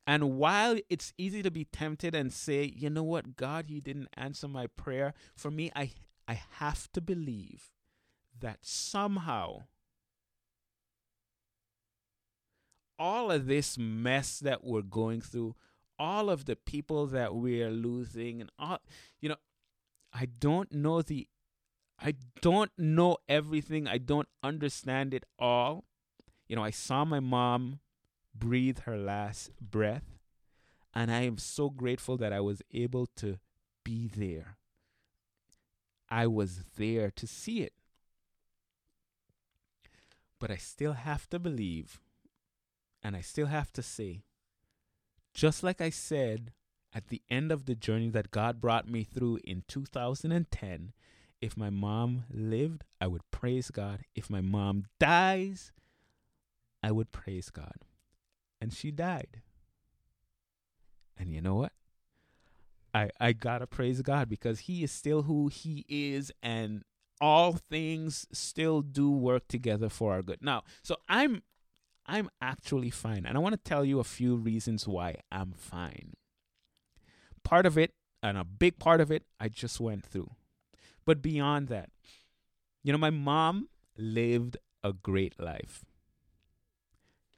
And 0.07 0.37
while 0.37 0.77
it's 0.89 1.11
easy 1.17 1.43
to 1.43 1.51
be 1.51 1.65
tempted 1.65 2.15
and 2.15 2.31
say, 2.31 2.71
you 2.73 2.89
know 2.89 3.03
what, 3.03 3.35
God, 3.35 3.69
you 3.69 3.81
didn't 3.81 4.07
answer 4.15 4.47
my 4.47 4.67
prayer, 4.67 5.13
for 5.35 5.51
me, 5.51 5.73
I, 5.75 5.91
I 6.25 6.39
have 6.51 6.89
to 6.93 7.01
believe 7.01 7.73
that 8.39 8.59
somehow 8.61 9.63
all 12.97 13.31
of 13.31 13.47
this 13.47 13.77
mess 13.77 14.39
that 14.39 14.63
we're 14.63 14.81
going 14.81 15.21
through, 15.21 15.55
all 15.97 16.29
of 16.29 16.45
the 16.45 16.55
people 16.55 17.07
that 17.07 17.35
we're 17.35 17.69
losing, 17.69 18.41
and 18.41 18.49
all, 18.57 18.79
you 19.19 19.29
know, 19.29 19.37
I 20.13 20.25
don't 20.25 20.71
know 20.71 21.01
the, 21.01 21.27
I 21.99 22.15
don't 22.41 22.71
know 22.77 23.17
everything. 23.27 23.87
I 23.87 23.97
don't 23.97 24.27
understand 24.43 25.13
it 25.13 25.25
all. 25.39 25.85
You 26.47 26.55
know, 26.55 26.63
I 26.63 26.71
saw 26.71 27.05
my 27.05 27.19
mom 27.19 27.79
breathe 28.33 28.79
her 28.79 28.97
last 28.97 29.51
breath. 29.59 30.19
And 30.93 31.11
I 31.11 31.21
am 31.21 31.37
so 31.37 31.69
grateful 31.69 32.15
that 32.17 32.31
I 32.31 32.39
was 32.39 32.61
able 32.73 33.07
to 33.17 33.39
be 33.83 34.07
there. 34.07 34.57
I 36.09 36.27
was 36.27 36.63
there 36.77 37.11
to 37.11 37.27
see 37.27 37.61
it. 37.61 37.73
But 40.39 40.51
I 40.51 40.57
still 40.57 40.93
have 40.93 41.29
to 41.29 41.39
believe, 41.39 41.99
and 43.05 43.15
I 43.15 43.21
still 43.21 43.45
have 43.45 43.71
to 43.73 43.83
say, 43.83 44.23
just 45.31 45.61
like 45.61 45.79
I 45.79 45.91
said 45.91 46.53
at 46.91 47.09
the 47.09 47.21
end 47.29 47.51
of 47.51 47.65
the 47.65 47.75
journey 47.75 48.09
that 48.09 48.31
God 48.31 48.59
brought 48.59 48.89
me 48.89 49.03
through 49.03 49.39
in 49.43 49.63
2010, 49.67 50.93
if 51.39 51.55
my 51.55 51.69
mom 51.69 52.23
lived, 52.33 52.83
I 52.99 53.05
would 53.05 53.21
praise 53.29 53.69
God. 53.69 54.01
If 54.15 54.31
my 54.31 54.41
mom 54.41 54.85
dies, 54.99 55.71
I 56.81 56.91
would 56.91 57.11
praise 57.11 57.51
God 57.51 57.75
and 58.59 58.73
she 58.73 58.89
died. 58.89 59.43
And 61.15 61.31
you 61.31 61.41
know 61.41 61.55
what? 61.55 61.73
I 62.91 63.11
I 63.19 63.33
gotta 63.33 63.67
praise 63.67 64.01
God 64.01 64.29
because 64.29 64.61
He 64.61 64.83
is 64.83 64.91
still 64.91 65.23
who 65.23 65.47
He 65.47 65.85
is, 65.87 66.31
and 66.41 66.83
all 67.21 67.53
things 67.53 68.25
still 68.31 68.81
do 68.81 69.11
work 69.11 69.47
together 69.47 69.89
for 69.89 70.13
our 70.13 70.21
good. 70.21 70.39
Now, 70.41 70.63
so 70.81 70.97
I'm 71.07 71.43
I'm 72.05 72.29
actually 72.41 72.89
fine, 72.89 73.25
and 73.25 73.37
I 73.37 73.39
want 73.39 73.53
to 73.53 73.69
tell 73.69 73.83
you 73.83 73.99
a 73.99 74.03
few 74.03 74.35
reasons 74.35 74.87
why 74.87 75.15
I'm 75.31 75.53
fine. 75.53 76.13
Part 77.43 77.65
of 77.65 77.77
it, 77.77 77.93
and 78.21 78.37
a 78.37 78.43
big 78.43 78.79
part 78.79 79.01
of 79.01 79.11
it, 79.11 79.23
I 79.39 79.49
just 79.49 79.79
went 79.79 80.05
through. 80.05 80.31
But 81.05 81.21
beyond 81.21 81.67
that, 81.69 81.89
you 82.83 82.91
know, 82.91 82.97
my 82.97 83.09
mom 83.09 83.69
lived 83.97 84.57
a 84.83 84.93
great 84.93 85.39
life 85.39 85.83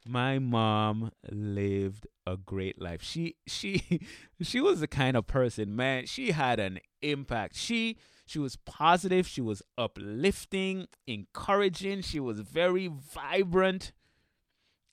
my 0.08 0.38
mom 0.38 1.12
lived 1.30 2.06
a 2.26 2.36
great 2.36 2.80
life. 2.80 3.02
She 3.02 3.36
she 3.46 4.00
she 4.42 4.60
was 4.60 4.80
the 4.80 4.88
kind 4.88 5.16
of 5.16 5.26
person, 5.26 5.76
man, 5.76 6.06
she 6.06 6.32
had 6.32 6.58
an 6.58 6.78
impact. 7.02 7.56
She 7.56 7.98
she 8.26 8.38
was 8.38 8.56
positive, 8.56 9.28
she 9.28 9.40
was 9.40 9.62
uplifting, 9.76 10.86
encouraging, 11.06 12.02
she 12.02 12.20
was 12.20 12.40
very 12.40 12.88
vibrant 12.88 13.92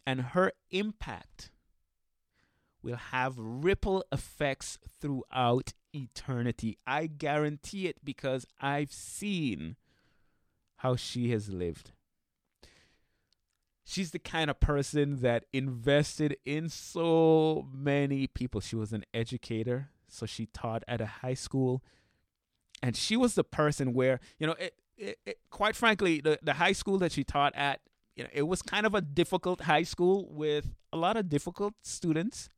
and 0.06 0.22
her 0.22 0.52
impact 0.72 1.52
will 2.82 2.98
have 2.98 3.34
ripple 3.38 4.06
effects 4.12 4.78
throughout 5.02 5.74
eternity. 5.94 6.78
I 6.86 7.08
guarantee 7.08 7.88
it 7.88 8.04
because 8.04 8.46
I've 8.62 8.92
seen 8.92 9.76
how 10.78 10.96
she 10.96 11.32
has 11.32 11.50
lived 11.50 11.92
she's 13.86 14.12
the 14.12 14.20
kind 14.20 14.50
of 14.50 14.60
person 14.60 15.22
that 15.22 15.46
invested 15.54 16.36
in 16.44 16.68
so 16.68 17.68
many 17.72 18.28
people. 18.28 18.60
She 18.60 18.76
was 18.76 18.92
an 18.92 19.06
educator, 19.14 19.92
so 20.10 20.26
she 20.26 20.48
taught 20.48 20.84
at 20.88 21.00
a 21.00 21.06
high 21.06 21.36
school. 21.36 21.84
And 22.82 22.98
she 22.98 23.16
was 23.16 23.36
the 23.36 23.44
person 23.44 23.94
where, 23.94 24.20
you 24.38 24.48
know, 24.48 24.56
it, 24.60 24.74
it, 24.98 25.20
it, 25.26 25.40
quite 25.50 25.76
frankly, 25.76 26.20
the, 26.20 26.40
the 26.42 26.54
high 26.54 26.74
school 26.74 26.98
that 26.98 27.12
she 27.12 27.24
taught 27.24 27.56
at, 27.56 27.80
you 28.16 28.24
know, 28.24 28.30
it 28.34 28.44
was 28.44 28.62
kind 28.62 28.86
of 28.86 28.96
a 28.96 29.02
difficult 29.02 29.62
high 29.62 29.84
school 29.84 30.28
with 30.30 30.74
a 30.94 30.98
lot 30.98 31.18
of 31.18 31.30
difficult 31.30 31.74
students. 31.84 32.50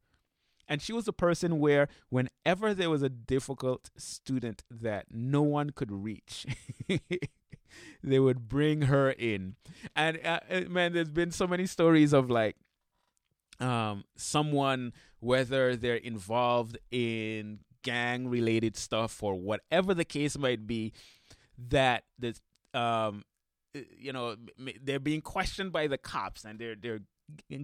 And 0.67 0.81
she 0.81 0.91
was 0.91 1.07
a 1.07 1.13
person 1.13 1.59
where, 1.59 1.87
whenever 2.09 2.73
there 2.73 2.89
was 2.89 3.01
a 3.01 3.09
difficult 3.09 3.89
student 3.97 4.63
that 4.69 5.05
no 5.09 5.41
one 5.41 5.69
could 5.69 5.91
reach, 5.91 6.45
they 8.03 8.19
would 8.19 8.49
bring 8.49 8.83
her 8.83 9.11
in. 9.11 9.55
And 9.95 10.19
uh, 10.23 10.41
uh, 10.49 10.61
man, 10.67 10.93
there's 10.93 11.09
been 11.09 11.31
so 11.31 11.47
many 11.47 11.65
stories 11.65 12.11
of 12.13 12.29
like 12.29 12.57
um, 13.59 14.03
someone, 14.17 14.93
whether 15.19 15.75
they're 15.75 15.95
involved 15.95 16.77
in 16.91 17.59
gang 17.81 18.27
related 18.27 18.75
stuff 18.75 19.23
or 19.23 19.35
whatever 19.35 19.93
the 19.93 20.05
case 20.05 20.37
might 20.37 20.67
be, 20.67 20.91
that 21.69 22.03
the 22.19 22.35
um, 22.73 23.23
Uh, 23.77 23.81
you 23.97 24.13
know 24.13 24.35
they're 24.83 24.99
being 24.99 25.21
questioned 25.21 25.71
by 25.71 25.87
the 25.87 25.97
cops 25.97 26.45
and 26.45 26.59
they're 26.59 26.75
they're 26.75 27.01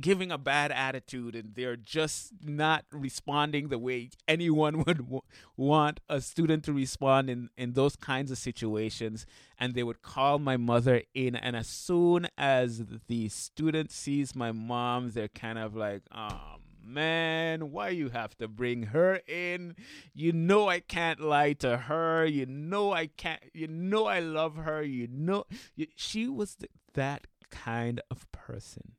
giving 0.01 0.31
a 0.31 0.37
bad 0.37 0.71
attitude 0.71 1.35
and 1.35 1.55
they're 1.55 1.77
just 1.77 2.31
not 2.43 2.85
responding 2.91 3.69
the 3.69 3.79
way 3.79 4.09
anyone 4.27 4.77
would 4.85 4.97
w- 4.97 5.21
want 5.55 5.99
a 6.09 6.19
student 6.19 6.63
to 6.65 6.73
respond 6.73 7.29
in, 7.29 7.49
in 7.57 7.73
those 7.73 7.95
kinds 7.95 8.31
of 8.31 8.37
situations. 8.37 9.25
And 9.57 9.73
they 9.73 9.83
would 9.83 10.01
call 10.01 10.39
my 10.39 10.57
mother 10.57 11.03
in 11.13 11.35
and 11.35 11.55
as 11.55 11.67
soon 11.67 12.27
as 12.37 12.83
the 13.07 13.29
student 13.29 13.91
sees 13.91 14.35
my 14.35 14.51
mom 14.51 15.11
they're 15.11 15.29
kind 15.29 15.57
of 15.57 15.75
like 15.75 16.01
oh 16.13 16.55
man 16.83 17.71
why 17.71 17.89
you 17.89 18.09
have 18.09 18.37
to 18.37 18.47
bring 18.47 18.83
her 18.83 19.21
in 19.27 19.75
you 20.13 20.31
know 20.31 20.67
i 20.69 20.79
can't 20.79 21.19
lie 21.19 21.53
to 21.53 21.77
her 21.77 22.25
you 22.25 22.45
know 22.45 22.91
i 22.91 23.07
can't 23.07 23.41
you 23.53 23.67
know 23.67 24.05
i 24.05 24.19
love 24.19 24.57
her 24.57 24.83
you 24.83 25.07
know 25.09 25.45
you, 25.75 25.87
she 25.95 26.27
was 26.27 26.55
th- 26.55 26.71
that 26.93 27.27
kind 27.49 28.01
of 28.11 28.29
person 28.31 28.93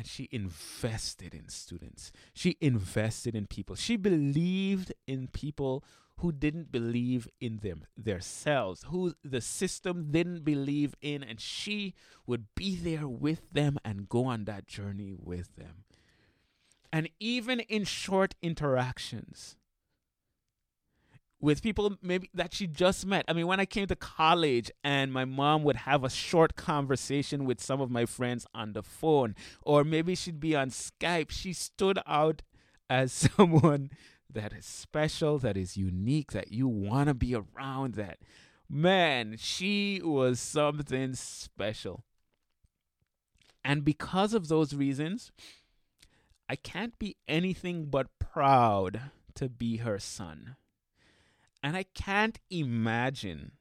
and 0.00 0.06
she 0.06 0.30
invested 0.32 1.34
in 1.34 1.50
students. 1.50 2.10
She 2.32 2.56
invested 2.62 3.36
in 3.36 3.46
people. 3.46 3.76
She 3.76 3.96
believed 3.98 4.94
in 5.06 5.28
people 5.28 5.84
who 6.20 6.32
didn't 6.32 6.70
believe 6.70 7.28
in 7.40 7.58
them 7.58 7.84
themselves, 7.96 8.84
who 8.88 9.14
the 9.24 9.40
system 9.40 10.10
didn't 10.10 10.44
believe 10.44 10.94
in, 11.00 11.22
and 11.22 11.40
she 11.40 11.94
would 12.26 12.46
be 12.54 12.76
there 12.76 13.08
with 13.08 13.50
them 13.50 13.78
and 13.84 14.08
go 14.08 14.26
on 14.26 14.44
that 14.44 14.66
journey 14.66 15.14
with 15.16 15.56
them. 15.56 15.84
And 16.92 17.08
even 17.18 17.60
in 17.60 17.84
short 17.84 18.34
interactions, 18.42 19.56
with 21.40 21.62
people 21.62 21.96
maybe 22.02 22.28
that 22.34 22.52
she 22.52 22.66
just 22.66 23.06
met. 23.06 23.24
I 23.26 23.32
mean, 23.32 23.46
when 23.46 23.60
I 23.60 23.64
came 23.64 23.86
to 23.86 23.96
college 23.96 24.70
and 24.84 25.10
my 25.10 25.24
mom 25.24 25.62
would 25.64 25.76
have 25.76 26.04
a 26.04 26.10
short 26.10 26.54
conversation 26.54 27.46
with 27.46 27.62
some 27.62 27.80
of 27.80 27.90
my 27.90 28.04
friends 28.04 28.46
on 28.54 28.74
the 28.74 28.82
phone, 28.82 29.34
or 29.62 29.82
maybe 29.82 30.14
she'd 30.14 30.38
be 30.38 30.54
on 30.54 30.68
Skype, 30.68 31.30
she 31.30 31.54
stood 31.54 31.98
out 32.06 32.42
as 32.90 33.12
someone 33.36 33.90
that 34.34 34.52
is 34.52 34.66
special, 34.66 35.38
that 35.38 35.56
is 35.56 35.76
unique, 35.76 36.32
that 36.32 36.52
you 36.52 36.68
want 36.68 37.08
to 37.08 37.14
be 37.14 37.34
around, 37.34 37.94
that 37.94 38.18
man, 38.68 39.36
she 39.38 40.00
was 40.02 40.40
something 40.40 41.14
special. 41.14 42.04
And 43.64 43.84
because 43.84 44.32
of 44.32 44.48
those 44.48 44.74
reasons, 44.74 45.32
I 46.48 46.56
can't 46.56 46.98
be 46.98 47.16
anything 47.28 47.86
but 47.86 48.18
proud 48.18 49.00
to 49.34 49.48
be 49.48 49.78
her 49.78 49.98
son. 49.98 50.56
And 51.62 51.76
I 51.76 51.84
can't 51.94 52.38
imagine 52.48 53.52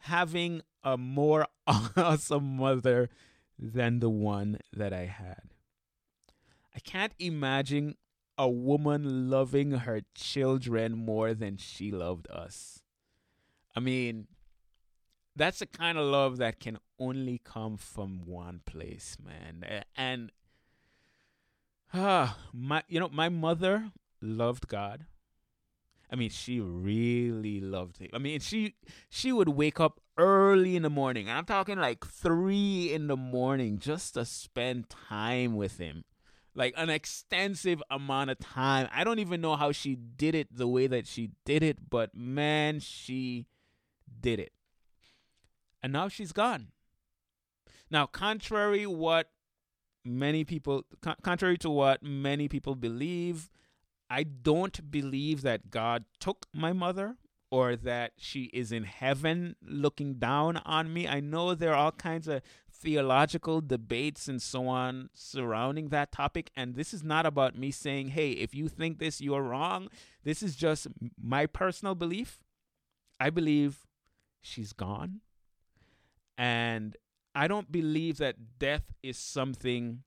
having 0.00 0.62
a 0.82 0.96
more 0.96 1.46
awesome 1.96 2.56
mother 2.56 3.08
than 3.58 4.00
the 4.00 4.10
one 4.10 4.58
that 4.72 4.92
I 4.92 5.06
had. 5.06 5.42
I 6.74 6.78
can't 6.80 7.14
imagine 7.18 7.96
a 8.38 8.48
woman 8.48 9.30
loving 9.30 9.72
her 9.72 10.02
children 10.14 10.96
more 10.96 11.34
than 11.34 11.56
she 11.56 11.90
loved 11.90 12.30
us. 12.30 12.82
I 13.74 13.80
mean, 13.80 14.26
that's 15.34 15.58
the 15.58 15.66
kind 15.66 15.98
of 15.98 16.04
love 16.04 16.38
that 16.38 16.60
can 16.60 16.78
only 16.98 17.40
come 17.44 17.76
from 17.76 18.24
one 18.24 18.60
place, 18.64 19.16
man. 19.22 19.84
And 19.96 20.32
ah, 21.92 22.38
my 22.52 22.82
you 22.88 22.98
know, 22.98 23.10
my 23.10 23.28
mother 23.28 23.92
loved 24.20 24.68
God. 24.68 25.06
I 26.10 26.14
mean, 26.14 26.30
she 26.30 26.60
really 26.60 27.60
loved 27.60 27.98
him. 27.98 28.10
I 28.12 28.18
mean, 28.18 28.40
she 28.40 28.74
she 29.10 29.32
would 29.32 29.48
wake 29.48 29.80
up 29.80 30.00
early 30.16 30.76
in 30.76 30.82
the 30.82 30.90
morning. 30.90 31.28
I'm 31.28 31.44
talking 31.44 31.78
like 31.78 32.06
three 32.06 32.92
in 32.92 33.08
the 33.08 33.16
morning 33.16 33.78
just 33.78 34.14
to 34.14 34.24
spend 34.24 34.88
time 34.88 35.56
with 35.56 35.78
him. 35.78 36.04
Like 36.56 36.74
an 36.76 36.90
extensive 36.90 37.82
amount 37.90 38.30
of 38.30 38.38
time. 38.38 38.88
I 38.92 39.04
don't 39.04 39.18
even 39.18 39.40
know 39.40 39.54
how 39.56 39.70
she 39.72 39.94
did 39.94 40.34
it 40.34 40.48
the 40.50 40.66
way 40.66 40.86
that 40.86 41.06
she 41.06 41.30
did 41.44 41.62
it, 41.62 41.90
but 41.90 42.14
man, 42.16 42.80
she 42.80 43.46
did 44.20 44.40
it. 44.40 44.52
And 45.82 45.92
now 45.92 46.08
she's 46.08 46.32
gone. 46.32 46.68
Now, 47.90 48.06
contrary 48.06 48.86
what 48.86 49.30
many 50.02 50.44
people, 50.44 50.86
contrary 51.22 51.58
to 51.58 51.70
what 51.70 52.02
many 52.02 52.48
people 52.48 52.74
believe, 52.74 53.50
I 54.08 54.22
don't 54.22 54.90
believe 54.90 55.42
that 55.42 55.70
God 55.70 56.04
took 56.18 56.46
my 56.54 56.72
mother 56.72 57.16
or 57.50 57.76
that 57.76 58.12
she 58.16 58.44
is 58.52 58.72
in 58.72 58.84
heaven 58.84 59.56
looking 59.62 60.14
down 60.14 60.56
on 60.58 60.92
me. 60.92 61.06
I 61.06 61.20
know 61.20 61.54
there 61.54 61.72
are 61.72 61.76
all 61.76 61.92
kinds 61.92 62.28
of 62.28 62.42
theological 62.82 63.60
debates 63.60 64.28
and 64.28 64.40
so 64.40 64.68
on 64.68 65.10
surrounding 65.14 65.88
that 65.88 66.12
topic. 66.12 66.50
And 66.56 66.74
this 66.74 66.92
is 66.92 67.02
not 67.02 67.26
about 67.26 67.56
me 67.56 67.70
saying, 67.70 68.08
hey, 68.08 68.32
if 68.32 68.54
you 68.54 68.68
think 68.68 68.98
this, 68.98 69.20
you're 69.20 69.42
wrong. 69.42 69.88
This 70.24 70.42
is 70.42 70.56
just 70.56 70.86
my 71.20 71.46
personal 71.46 71.94
belief. 71.94 72.38
I 73.18 73.30
believe 73.30 73.86
she's 74.40 74.72
gone. 74.72 75.20
And 76.36 76.96
I 77.34 77.48
don't 77.48 77.72
believe 77.72 78.18
that 78.18 78.58
death 78.58 78.92
is 79.02 79.18
something 79.18 80.02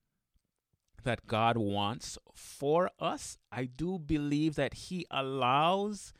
that 1.03 1.27
God 1.27 1.58
wants 1.58 2.17
for 2.34 2.91
us. 2.99 3.38
I 3.51 3.65
do 3.65 3.97
believe 3.99 4.55
that 4.55 4.73
He 4.73 5.05
allows 5.10 6.13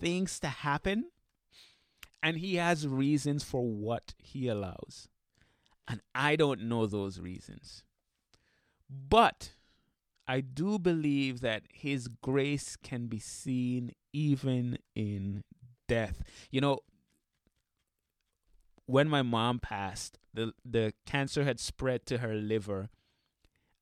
things 0.00 0.40
to 0.40 0.48
happen 0.48 1.10
and 2.24 2.38
He 2.38 2.56
has 2.56 2.88
reasons 2.88 3.44
for 3.44 3.62
what 3.62 4.14
He 4.16 4.48
allows. 4.48 5.08
And 5.86 6.00
I 6.14 6.34
don't 6.34 6.62
know 6.62 6.86
those 6.86 7.20
reasons. 7.20 7.84
But 8.88 9.50
I 10.26 10.40
do 10.40 10.78
believe 10.78 11.42
that 11.42 11.64
His 11.70 12.08
grace 12.08 12.76
can 12.82 13.06
be 13.06 13.18
seen 13.18 13.92
even 14.14 14.78
in 14.96 15.44
death. 15.86 16.22
You 16.50 16.62
know, 16.62 16.78
when 18.86 19.08
my 19.08 19.20
mom 19.22 19.60
passed, 19.60 20.18
the 20.32 20.54
the 20.64 20.94
cancer 21.04 21.44
had 21.44 21.60
spread 21.60 22.06
to 22.06 22.18
her 22.18 22.34
liver. 22.34 22.88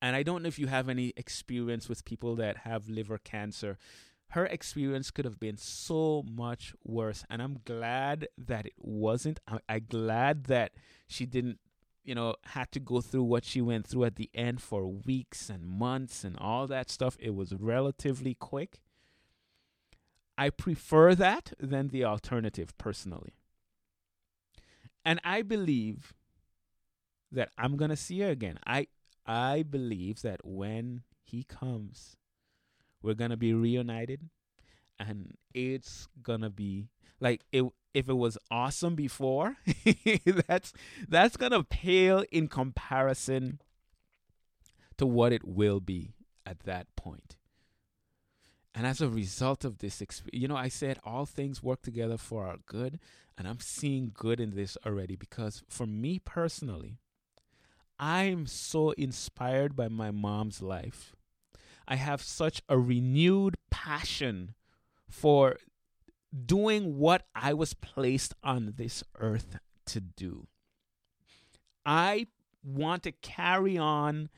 And 0.01 0.17
I 0.17 0.25
don't 0.25 0.43
know 0.43 0.49
if 0.49 0.59
you 0.59 0.67
have 0.67 0.89
any 0.89 1.13
experience 1.17 1.89
with 1.89 2.05
people 2.05 2.35
that 2.35 2.59
have 2.59 2.89
liver 2.89 3.19
cancer. 3.19 3.79
Her 4.33 4.47
experience 4.47 5.11
could 5.11 5.27
have 5.27 5.39
been 5.39 5.59
so 5.59 6.25
much 6.27 6.75
worse. 6.85 7.25
And 7.29 7.43
I'm 7.43 7.59
glad 7.65 8.29
that 8.39 8.65
it 8.65 8.73
wasn't. 8.79 9.41
I'm, 9.47 9.61
I'm 9.69 9.85
glad 9.89 10.45
that 10.45 10.73
she 11.07 11.27
didn't, 11.27 11.59
you 12.03 12.15
know, 12.15 12.37
had 12.45 12.73
to 12.73 12.81
go 12.81 13.03
through 13.03 13.25
what 13.25 13.45
she 13.45 13.61
went 13.61 13.87
through 13.87 14.05
at 14.05 14.17
the 14.17 14.31
end 14.35 14.63
for 14.63 14.87
weeks 14.87 15.51
and 15.51 15.67
months 15.67 16.25
and 16.25 16.39
all 16.39 16.67
that 16.67 16.91
stuff. 16.91 17.19
It 17.21 17.35
was 17.35 17.53
relatively 17.53 18.35
quick. 18.35 18.81
I 20.39 20.49
prefer 20.49 21.15
that 21.15 21.53
than 21.61 21.89
the 21.89 22.05
alternative 22.05 22.77
personally. 22.79 23.35
And 25.05 25.21
I 25.25 25.43
believe 25.43 26.15
that 27.31 27.51
I'm 27.59 27.77
going 27.77 27.91
to 27.91 27.97
see 27.97 28.21
her 28.21 28.31
again. 28.31 28.59
I 28.67 28.87
I 29.27 29.63
believe 29.63 30.23
that 30.23 30.41
when 30.43 31.03
he 31.23 31.45
comes, 31.45 32.17
we're 33.03 33.15
to 33.31 33.37
be 33.37 33.53
reunited 33.53 34.29
and 34.99 35.37
it's 35.55 36.09
to 36.41 36.51
be 36.51 36.89
like 37.21 37.43
it 37.53 37.65
if 37.95 38.09
it 38.09 38.15
was 38.15 38.39
awesome 38.51 38.95
before, 38.95 39.57
that's 40.49 40.73
that's 41.09 41.37
to 41.53 41.63
pale 41.63 42.25
in 42.33 42.49
comparison 42.49 43.61
to 44.97 45.07
what 45.07 45.33
it 45.33 45.47
will 45.47 45.81
be 45.81 46.15
at 46.47 46.61
that 46.61 46.87
point. 46.97 47.37
And 48.75 48.87
as 48.87 49.01
a 49.03 49.09
result 49.09 49.65
of 49.65 49.79
this, 49.79 50.01
experience, 50.01 50.41
you 50.41 50.49
know, 50.49 50.57
I 50.57 50.69
said 50.69 50.99
all 51.05 51.27
things 51.27 51.63
work 51.63 51.83
together 51.83 52.17
for 52.17 52.47
our 52.47 52.57
good. 52.67 52.99
And 53.37 53.47
I'm 53.47 53.61
seeing 53.61 54.13
good 54.15 54.41
in 54.41 54.55
this 54.55 54.77
already 54.87 55.17
because 55.17 55.63
for 55.69 55.87
me 55.87 56.19
personally, 56.19 56.99
I'm 57.99 58.47
so 58.47 58.91
inspired 58.93 59.77
by 59.77 59.89
my 59.89 60.11
mom's 60.11 60.63
life. 60.63 61.15
I 61.93 61.97
have 61.97 62.23
such 62.23 62.63
a 62.71 62.79
renewed 62.79 63.57
passion 63.69 64.55
for 65.11 65.59
doing 66.47 66.97
what 66.97 67.27
I 67.35 67.53
was 67.53 67.75
placed 67.75 68.33
on 68.43 68.73
this 68.79 69.05
earth 69.19 69.59
to 69.89 70.01
do. 70.01 70.47
I 71.85 72.29
want 72.65 73.03
to 73.03 73.13
carry 73.13 73.77
on, 73.77 74.31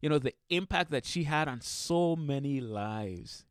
you 0.00 0.08
know, 0.08 0.20
the 0.20 0.34
impact 0.50 0.92
that 0.92 1.04
she 1.04 1.24
had 1.24 1.48
on 1.48 1.62
so 1.62 2.14
many 2.14 2.60
lives. 2.60 3.44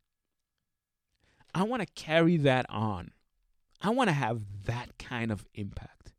I 1.54 1.64
want 1.64 1.82
to 1.82 2.02
carry 2.02 2.38
that 2.38 2.66
on. 2.70 3.12
I 3.82 3.90
want 3.90 4.08
to 4.08 4.14
have 4.14 4.40
that 4.68 4.98
kind 4.98 5.34
of 5.34 5.46
impact. 5.54 6.14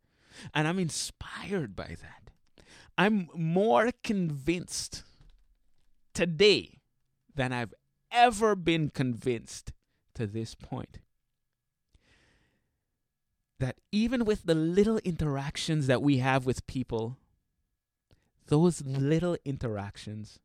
And 0.53 0.69
I'm 0.69 0.79
inspired 0.79 1.75
by 1.75 1.97
that. 2.03 2.33
I'm 2.99 3.31
more 3.35 3.93
convinced 4.05 5.05
today 6.13 6.80
than 7.35 7.53
I've 7.53 7.75
ever 8.11 8.55
been 8.55 8.91
convinced 8.91 9.73
to 10.15 10.27
this 10.27 10.55
point. 10.55 10.99
That 13.59 13.77
even 13.93 14.25
with 14.25 14.45
the 14.45 14.55
little 14.55 14.99
interactions 14.99 15.87
that 15.87 16.03
we 16.03 16.19
have 16.19 16.47
with 16.47 16.67
people, 16.67 17.19
those 18.47 18.83
little 18.83 19.37
interactions 19.45 20.39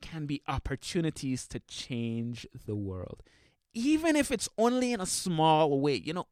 can 0.00 0.26
be 0.26 0.42
opportunities 0.46 1.48
to 1.48 1.58
change 1.60 2.46
the 2.66 2.76
world 2.76 3.22
even 3.74 4.16
if 4.16 4.32
it's 4.32 4.48
only 4.58 4.92
in 4.92 5.00
a 5.00 5.06
small 5.06 5.80
way. 5.80 5.94
You 5.94 6.14
know, 6.14 6.26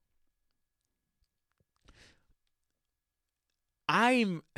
I'm 3.88 4.42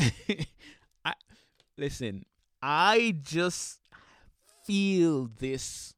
I 1.05 1.15
listen, 1.77 2.25
I 2.63 3.17
just 3.23 3.81
feel 4.69 5.31
this 5.39 5.95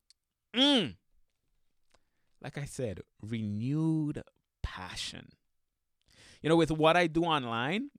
mm, 0.55 0.95
like 2.41 2.57
I 2.57 2.65
said, 2.65 3.01
renewed 3.21 4.23
passion. 4.63 5.31
You 6.41 6.49
know, 6.49 6.57
with 6.57 6.71
what 6.71 6.97
I 6.97 7.07
do 7.07 7.25
online, 7.25 7.91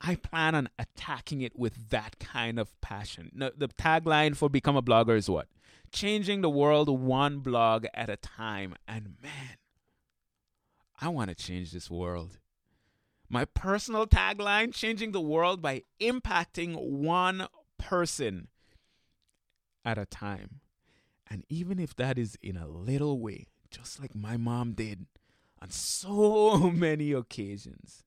I 0.00 0.16
plan 0.16 0.54
on 0.54 0.68
attacking 0.78 1.40
it 1.40 1.58
with 1.58 1.90
that 1.90 2.18
kind 2.18 2.58
of 2.58 2.78
passion. 2.80 3.30
No, 3.32 3.50
the 3.56 3.68
tagline 3.68 4.36
for 4.36 4.48
Become 4.50 4.76
a 4.76 4.82
Blogger 4.82 5.16
is 5.16 5.30
what? 5.30 5.46
changing 5.92 6.40
the 6.40 6.50
world 6.50 6.88
one 6.88 7.38
blog 7.38 7.86
at 7.94 8.10
a 8.10 8.16
time. 8.16 8.74
And 8.88 9.14
man, 9.22 9.58
I 11.00 11.08
want 11.08 11.28
to 11.28 11.34
change 11.34 11.70
this 11.72 11.90
world. 11.90 12.38
My 13.28 13.44
personal 13.44 14.06
tagline 14.06 14.74
changing 14.74 15.12
the 15.12 15.20
world 15.20 15.62
by 15.62 15.82
impacting 16.00 16.76
one 16.76 17.46
person 17.78 18.48
at 19.84 19.98
a 19.98 20.06
time. 20.06 20.60
And 21.30 21.44
even 21.48 21.78
if 21.78 21.94
that 21.96 22.18
is 22.18 22.36
in 22.42 22.56
a 22.56 22.66
little 22.66 23.18
way, 23.18 23.46
just 23.70 24.00
like 24.00 24.14
my 24.14 24.36
mom 24.36 24.72
did 24.72 25.06
on 25.60 25.70
so 25.70 26.70
many 26.74 27.12
occasions, 27.12 28.04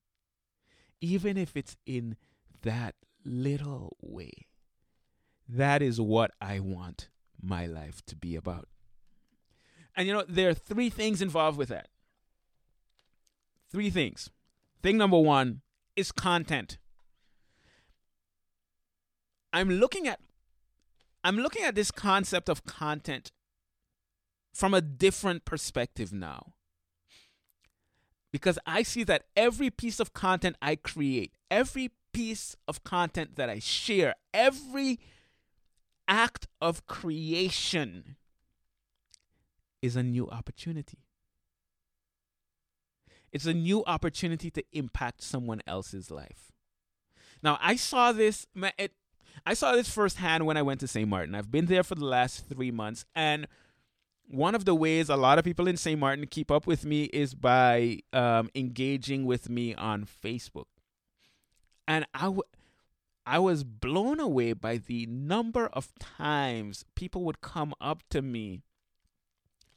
even 1.02 1.38
if 1.38 1.56
it's 1.56 1.76
in 1.86 2.18
that 2.62 2.96
little 3.24 3.98
way, 4.02 4.32
that 5.48 5.82
is 5.82 6.00
what 6.00 6.32
I 6.42 6.60
want 6.60 7.10
my 7.42 7.66
life 7.66 8.06
to 8.08 8.16
be 8.16 8.36
about. 8.36 8.68
And 9.96 10.08
you 10.08 10.14
know, 10.14 10.24
there 10.28 10.50
are 10.50 10.54
three 10.54 10.90
things 10.90 11.22
involved 11.22 11.58
with 11.58 11.70
that. 11.70 11.88
Three 13.72 13.90
things. 13.90 14.30
Thing 14.84 14.98
number 14.98 15.20
one 15.20 15.62
is 15.96 16.12
content. 16.12 16.78
I'm 19.54 19.70
looking 19.70 20.08
at 20.08 20.20
I'm 21.26 21.38
looking 21.38 21.64
at 21.64 21.74
this 21.74 21.90
concept 21.90 22.50
of 22.50 22.66
content 22.66 23.32
from 24.54 24.76
a 24.76 24.80
different 24.80 25.44
perspective 25.44 26.14
now. 26.14 26.54
Because 28.32 28.60
I 28.68 28.84
see 28.84 29.04
that 29.06 29.24
every 29.36 29.72
piece 29.72 30.00
of 30.00 30.14
content 30.14 30.56
I 30.62 30.76
create, 30.76 31.34
every 31.50 31.90
piece 32.14 32.56
of 32.68 32.84
content 32.84 33.38
that 33.38 33.50
I 33.50 33.58
share, 33.58 34.14
every 34.36 35.00
act 36.08 36.46
of 36.62 36.86
creation 36.86 38.18
is 39.82 39.96
a 39.96 40.04
new 40.04 40.30
opportunity. 40.30 41.00
It's 43.32 43.48
a 43.48 43.54
new 43.54 43.84
opportunity 43.86 44.52
to 44.52 44.64
impact 44.74 45.24
someone 45.24 45.64
else's 45.66 46.12
life. 46.12 46.52
Now, 47.42 47.58
I 47.62 47.78
saw 47.78 48.12
this. 48.12 48.46
It, 48.78 48.92
I 49.46 49.54
saw 49.54 49.74
this 49.74 49.90
firsthand 49.90 50.46
when 50.46 50.58
I 50.58 50.62
went 50.62 50.80
to 50.82 50.88
St. 50.88 51.08
Martin. 51.08 51.36
I've 51.36 51.52
been 51.52 51.66
there 51.66 51.84
for 51.84 51.96
the 51.96 52.06
last 52.06 52.48
three 52.48 52.72
months, 52.72 53.06
and 53.16 53.48
one 54.28 54.56
of 54.56 54.66
the 54.66 54.76
ways 54.76 55.10
a 55.10 55.16
lot 55.16 55.38
of 55.38 55.46
people 55.46 55.68
in 55.68 55.78
St. 55.78 56.00
Martin 56.00 56.26
keep 56.28 56.50
up 56.52 56.66
with 56.66 56.86
me 56.86 57.06
is 57.06 57.34
by 57.34 58.00
um, 58.14 58.50
engaging 58.56 59.26
with 59.26 59.50
me 59.50 59.76
on 59.76 60.06
Facebook. 60.06 60.66
And 61.88 62.06
I, 62.14 62.24
w- 62.24 62.44
I 63.26 63.40
was 63.40 63.64
blown 63.64 64.20
away 64.20 64.54
by 64.54 64.78
the 64.78 65.06
number 65.06 65.68
of 65.68 65.94
times 66.00 66.86
people 66.96 67.24
would 67.24 67.42
come 67.42 67.74
up 67.80 68.02
to 68.10 68.22
me 68.22 68.64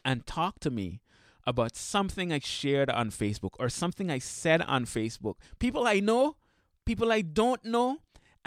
and 0.04 0.26
talk 0.26 0.60
to 0.60 0.70
me 0.70 1.00
about 1.46 1.76
something 1.76 2.32
I 2.32 2.38
shared 2.40 2.90
on 2.90 3.10
Facebook 3.10 3.52
or 3.58 3.68
something 3.68 4.10
I 4.10 4.18
said 4.18 4.62
on 4.62 4.84
Facebook. 4.84 5.34
People 5.58 5.86
I 5.86 6.00
know, 6.00 6.36
people 6.84 7.10
I 7.12 7.22
don't 7.22 7.64
know, 7.64 7.98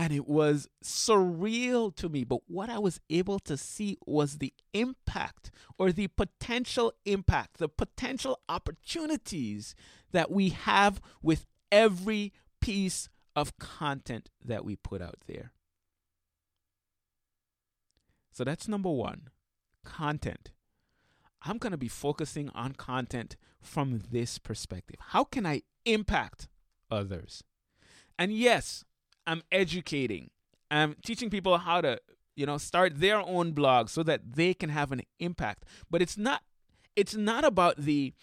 and 0.01 0.11
it 0.11 0.27
was 0.27 0.67
surreal 0.83 1.95
to 1.95 2.09
me. 2.09 2.23
But 2.23 2.39
what 2.47 2.71
I 2.71 2.79
was 2.79 2.99
able 3.11 3.37
to 3.41 3.55
see 3.55 3.99
was 4.07 4.39
the 4.39 4.51
impact 4.73 5.51
or 5.77 5.91
the 5.91 6.07
potential 6.07 6.93
impact, 7.05 7.59
the 7.59 7.69
potential 7.69 8.39
opportunities 8.49 9.75
that 10.11 10.31
we 10.31 10.49
have 10.49 10.99
with 11.21 11.45
every 11.71 12.33
piece 12.59 13.09
of 13.35 13.59
content 13.59 14.31
that 14.43 14.65
we 14.65 14.75
put 14.75 15.03
out 15.03 15.19
there. 15.27 15.51
So 18.33 18.43
that's 18.43 18.67
number 18.67 18.89
one 18.89 19.29
content. 19.85 20.49
I'm 21.43 21.59
going 21.59 21.73
to 21.73 21.77
be 21.77 21.87
focusing 21.87 22.49
on 22.55 22.71
content 22.71 23.35
from 23.61 24.01
this 24.09 24.39
perspective. 24.39 24.97
How 25.09 25.25
can 25.25 25.45
I 25.45 25.61
impact 25.85 26.47
others? 26.89 27.43
And 28.17 28.31
yes, 28.31 28.83
I'm 29.27 29.43
educating. 29.51 30.29
I'm 30.69 30.95
teaching 31.05 31.29
people 31.29 31.57
how 31.57 31.81
to, 31.81 31.99
you 32.35 32.45
know, 32.45 32.57
start 32.57 32.99
their 32.99 33.19
own 33.19 33.51
blog 33.51 33.89
so 33.89 34.03
that 34.03 34.21
they 34.35 34.53
can 34.53 34.69
have 34.69 34.91
an 34.91 35.01
impact. 35.19 35.65
But 35.89 36.01
it's 36.01 36.17
not 36.17 36.41
it's 36.95 37.15
not 37.15 37.43
about 37.43 37.77
the 37.77 38.13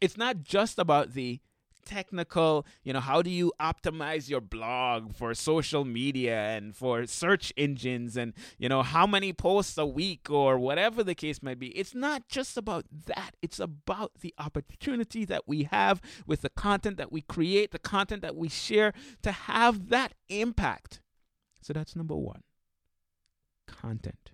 it's 0.00 0.16
not 0.16 0.42
just 0.42 0.78
about 0.78 1.12
the 1.12 1.40
technical, 1.84 2.66
you 2.82 2.92
know, 2.92 3.00
how 3.00 3.22
do 3.22 3.30
you 3.30 3.52
optimize 3.60 4.28
your 4.28 4.40
blog 4.40 5.14
for 5.14 5.34
social 5.34 5.84
media 5.84 6.36
and 6.36 6.74
for 6.74 7.06
search 7.06 7.52
engines 7.56 8.16
and, 8.16 8.32
you 8.58 8.68
know, 8.68 8.82
how 8.82 9.06
many 9.06 9.32
posts 9.32 9.76
a 9.78 9.86
week 9.86 10.30
or 10.30 10.58
whatever 10.58 11.02
the 11.02 11.14
case 11.14 11.42
might 11.42 11.58
be. 11.58 11.68
It's 11.68 11.94
not 11.94 12.28
just 12.28 12.56
about 12.56 12.86
that. 13.06 13.36
It's 13.42 13.60
about 13.60 14.12
the 14.20 14.34
opportunity 14.38 15.24
that 15.24 15.46
we 15.46 15.64
have 15.64 16.00
with 16.26 16.42
the 16.42 16.50
content 16.50 16.96
that 16.98 17.12
we 17.12 17.22
create, 17.22 17.72
the 17.72 17.78
content 17.78 18.22
that 18.22 18.36
we 18.36 18.48
share 18.48 18.92
to 19.22 19.32
have 19.32 19.88
that 19.88 20.14
impact. 20.28 21.00
So 21.62 21.72
that's 21.72 21.94
number 21.94 22.16
one 22.16 22.42
content. 23.66 24.32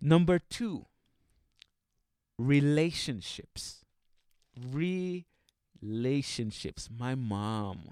Number 0.00 0.38
two, 0.38 0.86
relationships. 2.38 3.84
Relationships 4.56 5.37
relationships. 5.82 6.88
My 6.96 7.14
mom, 7.14 7.90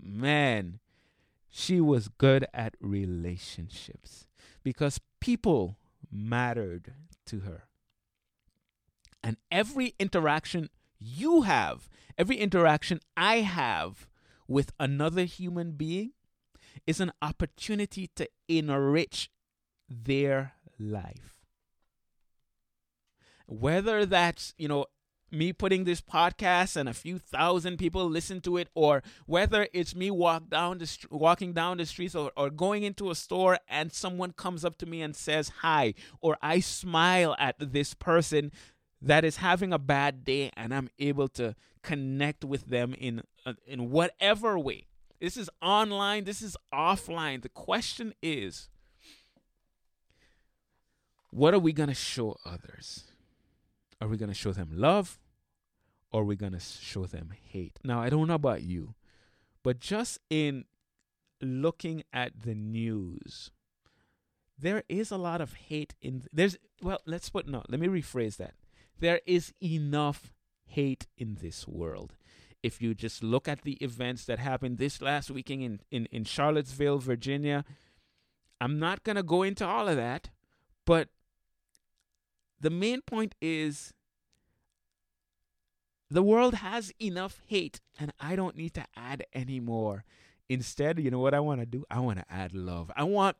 man, 0.00 0.80
she 1.50 1.80
was 1.80 2.08
good 2.08 2.46
at 2.52 2.74
relationships 2.80 4.26
because 4.62 5.00
people 5.20 5.76
mattered 6.10 6.94
to 7.26 7.40
her. 7.40 7.64
And 9.22 9.36
every 9.50 9.94
interaction 9.98 10.70
you 10.98 11.42
have, 11.42 11.88
every 12.16 12.36
interaction 12.36 13.00
I 13.16 13.36
have 13.40 14.06
with 14.46 14.72
another 14.78 15.24
human 15.24 15.72
being 15.72 16.12
is 16.86 17.00
an 17.00 17.12
opportunity 17.20 18.10
to 18.16 18.28
enrich 18.48 19.30
their 19.88 20.52
life. 20.78 21.44
Whether 23.46 24.06
that's, 24.06 24.54
you 24.58 24.68
know, 24.68 24.86
me 25.30 25.52
putting 25.52 25.84
this 25.84 26.00
podcast 26.00 26.76
and 26.76 26.88
a 26.88 26.94
few 26.94 27.18
thousand 27.18 27.78
people 27.78 28.08
listen 28.08 28.40
to 28.40 28.56
it 28.56 28.68
or 28.74 29.02
whether 29.26 29.66
it's 29.72 29.94
me 29.94 30.10
walk 30.10 30.48
down 30.48 30.78
the 30.78 30.86
st- 30.86 31.10
walking 31.10 31.52
down 31.52 31.78
the 31.78 31.86
streets 31.86 32.14
or, 32.14 32.30
or 32.36 32.48
going 32.48 32.82
into 32.84 33.10
a 33.10 33.14
store 33.14 33.58
and 33.68 33.92
someone 33.92 34.32
comes 34.32 34.64
up 34.64 34.78
to 34.78 34.86
me 34.86 35.02
and 35.02 35.16
says 35.16 35.50
hi 35.62 35.92
or 36.20 36.38
i 36.42 36.60
smile 36.60 37.34
at 37.38 37.56
this 37.58 37.92
person 37.92 38.52
that 39.02 39.24
is 39.24 39.36
having 39.38 39.72
a 39.72 39.78
bad 39.78 40.24
day 40.24 40.50
and 40.56 40.72
i'm 40.72 40.88
able 40.98 41.28
to 41.28 41.54
connect 41.86 42.44
with 42.44 42.66
them 42.66 42.94
in 42.98 43.22
uh, 43.46 43.52
in 43.64 43.90
whatever 43.90 44.58
way. 44.58 44.88
This 45.20 45.36
is 45.36 45.48
online 45.62 46.24
this 46.24 46.42
is 46.42 46.56
offline. 46.74 47.42
The 47.42 47.48
question 47.48 48.12
is 48.20 48.68
what 51.30 51.54
are 51.54 51.58
we 51.58 51.72
going 51.72 51.88
to 51.88 51.94
show 51.94 52.36
others 52.44 53.04
are 54.00 54.08
we 54.08 54.16
going 54.16 54.28
to 54.28 54.34
show 54.34 54.52
them 54.52 54.70
love 54.72 55.18
or 56.12 56.22
are 56.22 56.24
we 56.24 56.36
going 56.36 56.52
to 56.52 56.60
show 56.60 57.06
them 57.06 57.32
hate? 57.50 57.78
Now, 57.84 58.00
I 58.00 58.10
don't 58.10 58.28
know 58.28 58.34
about 58.34 58.62
you, 58.62 58.94
but 59.62 59.80
just 59.80 60.18
in 60.30 60.64
looking 61.40 62.02
at 62.12 62.42
the 62.42 62.54
news, 62.54 63.50
there 64.58 64.82
is 64.88 65.10
a 65.10 65.18
lot 65.18 65.40
of 65.40 65.52
hate 65.54 65.94
in 66.00 66.24
there's 66.32 66.56
well, 66.82 67.00
let's 67.06 67.28
put 67.28 67.46
no, 67.46 67.62
let 67.68 67.80
me 67.80 67.88
rephrase 67.88 68.36
that. 68.36 68.54
There 68.98 69.20
is 69.26 69.52
enough 69.62 70.32
hate 70.64 71.06
in 71.18 71.36
this 71.40 71.68
world. 71.68 72.16
If 72.62 72.80
you 72.80 72.94
just 72.94 73.22
look 73.22 73.46
at 73.46 73.62
the 73.62 73.74
events 73.74 74.24
that 74.24 74.38
happened 74.38 74.78
this 74.78 75.02
last 75.02 75.30
weekend 75.30 75.62
in, 75.62 75.80
in, 75.90 76.06
in 76.06 76.24
Charlottesville, 76.24 76.98
Virginia, 76.98 77.64
I'm 78.60 78.78
not 78.78 79.04
going 79.04 79.16
to 79.16 79.22
go 79.22 79.42
into 79.42 79.66
all 79.66 79.88
of 79.88 79.96
that, 79.96 80.30
but 80.84 81.08
the 82.60 82.70
main 82.70 83.02
point 83.02 83.34
is 83.40 83.92
the 86.08 86.22
world 86.22 86.54
has 86.54 86.92
enough 87.00 87.40
hate, 87.46 87.80
and 87.98 88.12
I 88.20 88.36
don't 88.36 88.56
need 88.56 88.74
to 88.74 88.84
add 88.96 89.24
any 89.32 89.60
more. 89.60 90.04
Instead, 90.48 91.00
you 91.00 91.10
know 91.10 91.18
what 91.18 91.34
I 91.34 91.40
want 91.40 91.60
to 91.60 91.66
do? 91.66 91.84
I 91.90 92.00
want 92.00 92.18
to 92.18 92.24
add 92.32 92.54
love. 92.54 92.90
I 92.96 93.02
want 93.02 93.36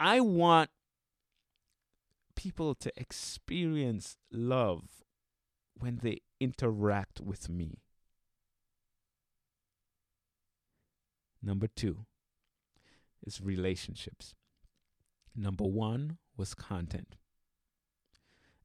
I 0.00 0.20
want 0.20 0.70
people 2.34 2.74
to 2.74 2.92
experience 2.96 4.16
love 4.30 5.04
when 5.76 6.00
they 6.02 6.20
interact 6.40 7.20
with 7.20 7.48
me. 7.48 7.82
Number 11.42 11.68
2 11.68 12.04
is 13.24 13.40
relationships. 13.40 14.34
Number 15.36 15.64
1 15.64 16.18
was 16.36 16.54
content. 16.54 17.16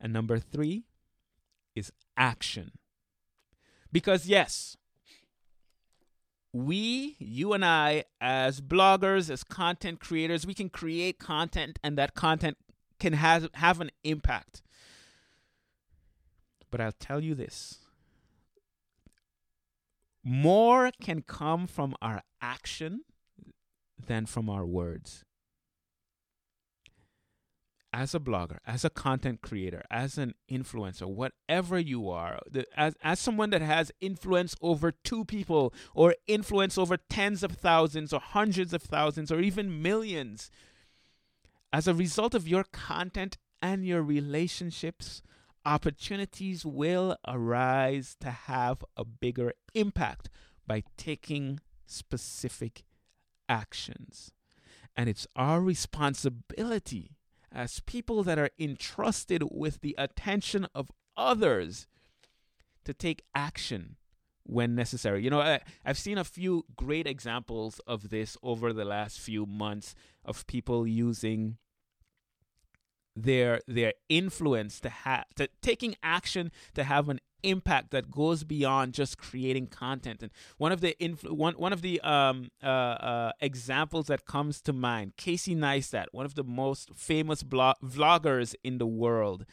And 0.04 0.12
number 0.12 0.38
three 0.38 0.84
is 1.76 1.94
action. 2.18 2.74
Because, 3.90 4.28
yes, 4.28 4.76
we, 6.52 7.16
you 7.20 7.54
and 7.54 7.64
I, 7.64 8.04
as 8.20 8.60
bloggers, 8.60 9.30
as 9.30 9.46
content 9.46 10.02
creators, 10.02 10.46
we 10.46 10.54
can 10.54 10.70
create 10.70 11.20
content 11.20 11.80
and 11.82 11.98
that 11.98 12.16
content 12.16 12.58
can 13.00 13.14
have, 13.14 13.50
have 13.54 13.80
an 13.80 13.92
impact. 14.04 14.62
But 16.70 16.82
I'll 16.82 16.92
tell 16.92 17.22
you 17.22 17.34
this 17.34 17.80
more 20.26 20.92
can 21.02 21.22
come 21.22 21.68
from 21.68 21.96
our 22.02 22.24
action 22.42 23.02
than 24.08 24.26
from 24.26 24.50
our 24.50 24.66
words 24.66 25.24
as 27.94 28.16
a 28.16 28.20
blogger, 28.20 28.58
as 28.66 28.84
a 28.84 28.90
content 28.90 29.42
creator, 29.42 29.84
as 29.92 30.18
an 30.18 30.34
influencer, 30.52 31.08
whatever 31.08 31.78
you 31.78 32.10
are, 32.10 32.40
the, 32.50 32.66
as, 32.76 32.96
as 33.04 33.20
someone 33.20 33.52
that 33.52 33.62
has 33.62 33.92
influence 34.02 34.56
over 34.62 34.92
two 34.92 35.24
people 35.24 35.72
or 35.94 36.16
influence 36.26 36.76
over 36.78 36.98
tens 36.98 37.44
of 37.44 37.52
thousands 37.52 38.12
or 38.12 38.20
hundreds 38.20 38.74
of 38.74 38.82
thousands 38.82 39.32
or 39.32 39.40
even 39.40 39.82
millions, 39.82 40.50
as 41.72 41.88
a 41.88 41.94
result 41.94 42.34
of 42.34 42.48
your 42.48 42.64
content 42.64 43.38
and 43.62 43.86
your 43.86 44.02
relationships, 44.02 45.22
opportunities 45.64 46.66
will 46.66 47.16
arise 47.28 48.18
to 48.20 48.32
have 48.32 48.84
a 48.98 49.06
bigger 49.06 49.54
impact 49.76 50.30
by 50.66 50.84
taking 50.98 51.60
specific 51.86 52.84
actions. 53.48 54.32
And 54.96 55.10
it's 55.10 55.28
our 55.36 55.62
responsibility 55.62 57.12
as 57.54 57.80
people 57.82 58.24
that 58.24 58.40
are 58.40 58.50
entrusted 58.60 59.44
with 59.52 59.82
the 59.82 59.96
attention 59.98 60.68
of 60.74 60.92
others 61.16 61.88
to 62.86 62.94
take 62.94 63.24
action 63.36 63.96
when 64.46 64.76
necessary. 64.76 65.24
You 65.24 65.30
know, 65.30 65.42
I, 65.42 65.62
have 65.86 65.98
seen 65.98 66.18
a 66.18 66.24
few 66.24 66.66
great 66.76 67.08
examples 67.08 67.80
of 67.88 68.10
this 68.10 68.38
over 68.44 68.74
the 68.74 68.86
last 68.86 69.20
few 69.20 69.46
months 69.46 69.96
of 70.26 70.46
people 70.48 70.86
using 70.86 71.58
their 73.16 73.62
their 73.68 73.94
influence 74.10 74.80
to 74.80 74.90
have 74.90 75.26
to 75.36 75.48
taking 75.62 75.96
action 76.02 76.52
to 76.74 76.84
have 76.84 77.10
an 77.10 77.20
impact 77.44 77.92
that 77.92 78.10
goes 78.10 78.44
beyond 78.44 78.94
just 78.94 79.18
creating 79.18 79.68
content. 79.68 80.24
And 80.24 80.32
one 80.58 80.72
of 80.72 80.82
the 80.82 80.96
influ- 81.00 81.32
one 81.32 81.54
one 81.56 81.74
of 81.74 81.82
the 81.82 82.02
um, 82.02 82.50
uh, 82.64 82.68
uh, 82.68 83.32
examples 83.40 84.08
that 84.08 84.26
comes 84.26 84.62
to 84.62 84.74
mind, 84.74 85.14
Casey 85.18 85.56
Neistat, 85.56 86.08
one 86.12 86.26
of 86.26 86.36
the 86.36 86.44
most 86.44 86.96
famous 86.96 87.44
blog- 87.44 87.78
vloggers 87.84 88.56
in 88.64 88.78
the 88.78 88.88
world, 88.88 89.46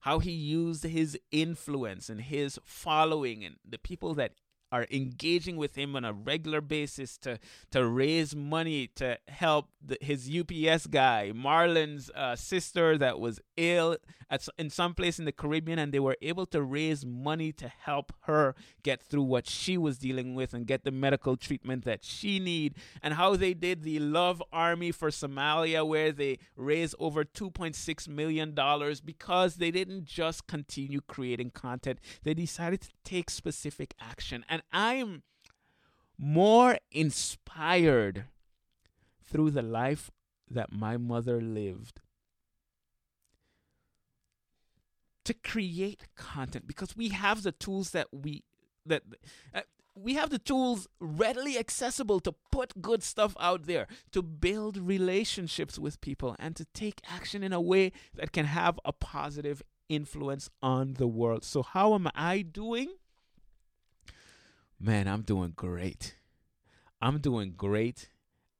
how 0.00 0.18
he 0.18 0.30
used 0.30 0.84
his 0.84 1.18
influence 1.30 2.08
and 2.08 2.22
his 2.22 2.58
following 2.64 3.44
and 3.44 3.56
the 3.68 3.78
people 3.78 4.14
that 4.14 4.32
are 4.76 4.86
engaging 4.90 5.56
with 5.56 5.76
him 5.76 5.96
on 5.96 6.04
a 6.04 6.12
regular 6.12 6.60
basis 6.60 7.16
to 7.18 7.38
to 7.70 7.86
raise 7.86 8.36
money 8.36 8.88
to 8.96 9.18
help 9.28 9.70
the, 9.86 9.96
his 10.00 10.30
UPS 10.30 10.86
guy, 10.86 11.32
Marlon's 11.34 12.10
uh, 12.14 12.36
sister 12.36 12.98
that 12.98 13.18
was 13.18 13.40
ill 13.56 13.96
at 14.28 14.46
in 14.58 14.70
some 14.70 14.94
place 14.94 15.18
in 15.18 15.24
the 15.24 15.32
Caribbean, 15.32 15.78
and 15.78 15.92
they 15.92 16.00
were 16.00 16.16
able 16.20 16.46
to 16.46 16.62
raise 16.62 17.06
money 17.06 17.52
to 17.52 17.68
help 17.68 18.12
her 18.22 18.54
get 18.82 19.00
through 19.02 19.22
what 19.22 19.48
she 19.48 19.78
was 19.78 19.98
dealing 19.98 20.34
with 20.34 20.52
and 20.52 20.66
get 20.66 20.84
the 20.84 20.90
medical 20.90 21.36
treatment 21.36 21.84
that 21.84 22.04
she 22.04 22.38
need. 22.38 22.74
And 23.02 23.14
how 23.14 23.36
they 23.36 23.54
did 23.54 23.82
the 23.82 23.98
Love 24.00 24.42
Army 24.52 24.92
for 24.92 25.10
Somalia, 25.10 25.86
where 25.86 26.12
they 26.12 26.38
raised 26.56 26.94
over 26.98 27.24
two 27.24 27.50
point 27.50 27.76
six 27.76 28.08
million 28.08 28.54
dollars 28.54 29.00
because 29.00 29.56
they 29.56 29.70
didn't 29.70 30.04
just 30.04 30.46
continue 30.46 31.00
creating 31.00 31.50
content; 31.50 32.00
they 32.24 32.34
decided 32.34 32.82
to 32.82 32.88
take 33.04 33.30
specific 33.30 33.94
action. 34.00 34.44
And 34.48 34.62
I'm 34.72 35.22
more 36.18 36.78
inspired 36.90 38.24
through 39.24 39.50
the 39.50 39.62
life 39.62 40.10
that 40.50 40.72
my 40.72 40.96
mother 40.96 41.40
lived 41.40 42.00
to 45.24 45.34
create 45.34 46.04
content 46.14 46.66
because 46.68 46.96
we 46.96 47.08
have 47.08 47.42
the 47.42 47.50
tools 47.50 47.90
that 47.90 48.06
we 48.12 48.44
that 48.86 49.02
uh, 49.52 49.62
we 49.96 50.14
have 50.14 50.30
the 50.30 50.38
tools 50.38 50.86
readily 51.00 51.58
accessible 51.58 52.20
to 52.20 52.32
put 52.52 52.80
good 52.80 53.02
stuff 53.02 53.34
out 53.40 53.66
there 53.66 53.88
to 54.12 54.22
build 54.22 54.76
relationships 54.76 55.78
with 55.78 56.00
people 56.00 56.36
and 56.38 56.54
to 56.54 56.66
take 56.74 57.00
action 57.10 57.42
in 57.42 57.52
a 57.52 57.60
way 57.60 57.90
that 58.14 58.30
can 58.30 58.44
have 58.44 58.78
a 58.84 58.92
positive 58.92 59.62
influence 59.88 60.48
on 60.62 60.94
the 60.94 61.06
world. 61.06 61.44
So 61.44 61.62
how 61.62 61.94
am 61.94 62.08
i 62.14 62.42
doing 62.42 62.94
man 64.78 65.08
i'm 65.08 65.22
doing 65.22 65.52
great 65.54 66.16
i'm 67.00 67.18
doing 67.18 67.52
great 67.56 68.10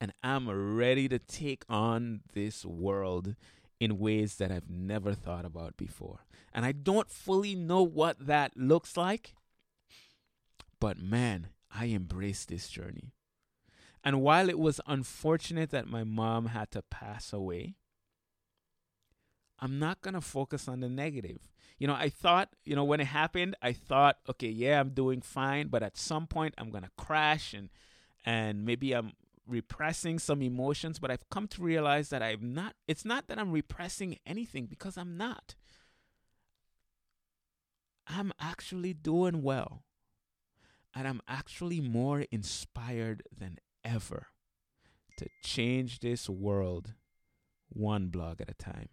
and 0.01 0.13
i'm 0.23 0.49
ready 0.77 1.09
to 1.09 1.19
take 1.19 1.65
on 1.69 2.21
this 2.33 2.65
world 2.65 3.35
in 3.81 3.99
ways 3.99 4.37
that 4.37 4.51
I've 4.51 4.71
never 4.71 5.15
thought 5.15 5.45
about 5.45 5.77
before. 5.77 6.25
And 6.53 6.65
I 6.65 6.73
don't 6.73 7.11
fully 7.11 7.55
know 7.55 7.83
what 7.83 8.27
that 8.27 8.57
looks 8.57 8.97
like, 8.97 9.35
but 10.81 10.99
man, 10.99 11.49
I 11.71 11.87
embrace 11.87 12.45
this 12.45 12.69
journey. 12.69 13.13
And 14.03 14.23
while 14.23 14.49
it 14.49 14.59
was 14.59 14.81
unfortunate 14.87 15.71
that 15.71 15.89
my 15.89 16.05
mom 16.05 16.47
had 16.47 16.71
to 16.71 16.83
pass 16.83 17.33
away, 17.33 17.75
I'm 19.61 19.79
not 19.79 20.03
going 20.03 20.15
to 20.15 20.21
focus 20.21 20.69
on 20.69 20.81
the 20.81 20.89
negative. 20.89 21.49
You 21.79 21.87
know, 21.87 21.95
I 21.95 22.09
thought, 22.09 22.51
you 22.65 22.75
know, 22.75 22.85
when 22.85 23.01
it 23.01 23.07
happened, 23.07 23.57
I 23.63 23.73
thought, 23.73 24.19
okay, 24.29 24.49
yeah, 24.49 24.81
I'm 24.81 24.91
doing 24.91 25.21
fine, 25.21 25.69
but 25.69 25.83
at 25.83 25.97
some 25.97 26.27
point 26.27 26.55
I'm 26.59 26.71
going 26.71 26.85
to 26.85 26.91
crash 26.97 27.55
and 27.55 27.69
and 28.25 28.65
maybe 28.67 28.93
I'm 28.93 29.13
repressing 29.47 30.19
some 30.19 30.43
emotions, 30.43 30.99
but 30.99 31.11
I've 31.11 31.29
come 31.31 31.47
to 31.49 31.63
realize 31.63 32.09
that 32.09 32.23
I'm 32.23 32.53
not, 32.53 32.75
it's 32.89 33.05
not 33.05 33.29
that 33.29 33.39
I'm 33.39 33.53
repressing 33.53 34.19
anything 34.27 34.67
because 34.67 34.99
I'm 34.99 35.17
not. 35.17 35.55
I'm 38.09 38.33
actually 38.41 38.93
doing 38.93 39.43
well. 39.43 39.85
And 40.95 41.07
I'm 41.07 41.21
actually 41.29 41.81
more 41.81 42.25
inspired 42.33 43.23
than 43.37 43.59
ever 43.85 44.29
to 45.19 45.29
change 45.43 46.01
this 46.01 46.29
world 46.29 46.95
one 47.69 48.09
blog 48.09 48.41
at 48.41 48.51
a 48.51 48.55
time. 48.55 48.89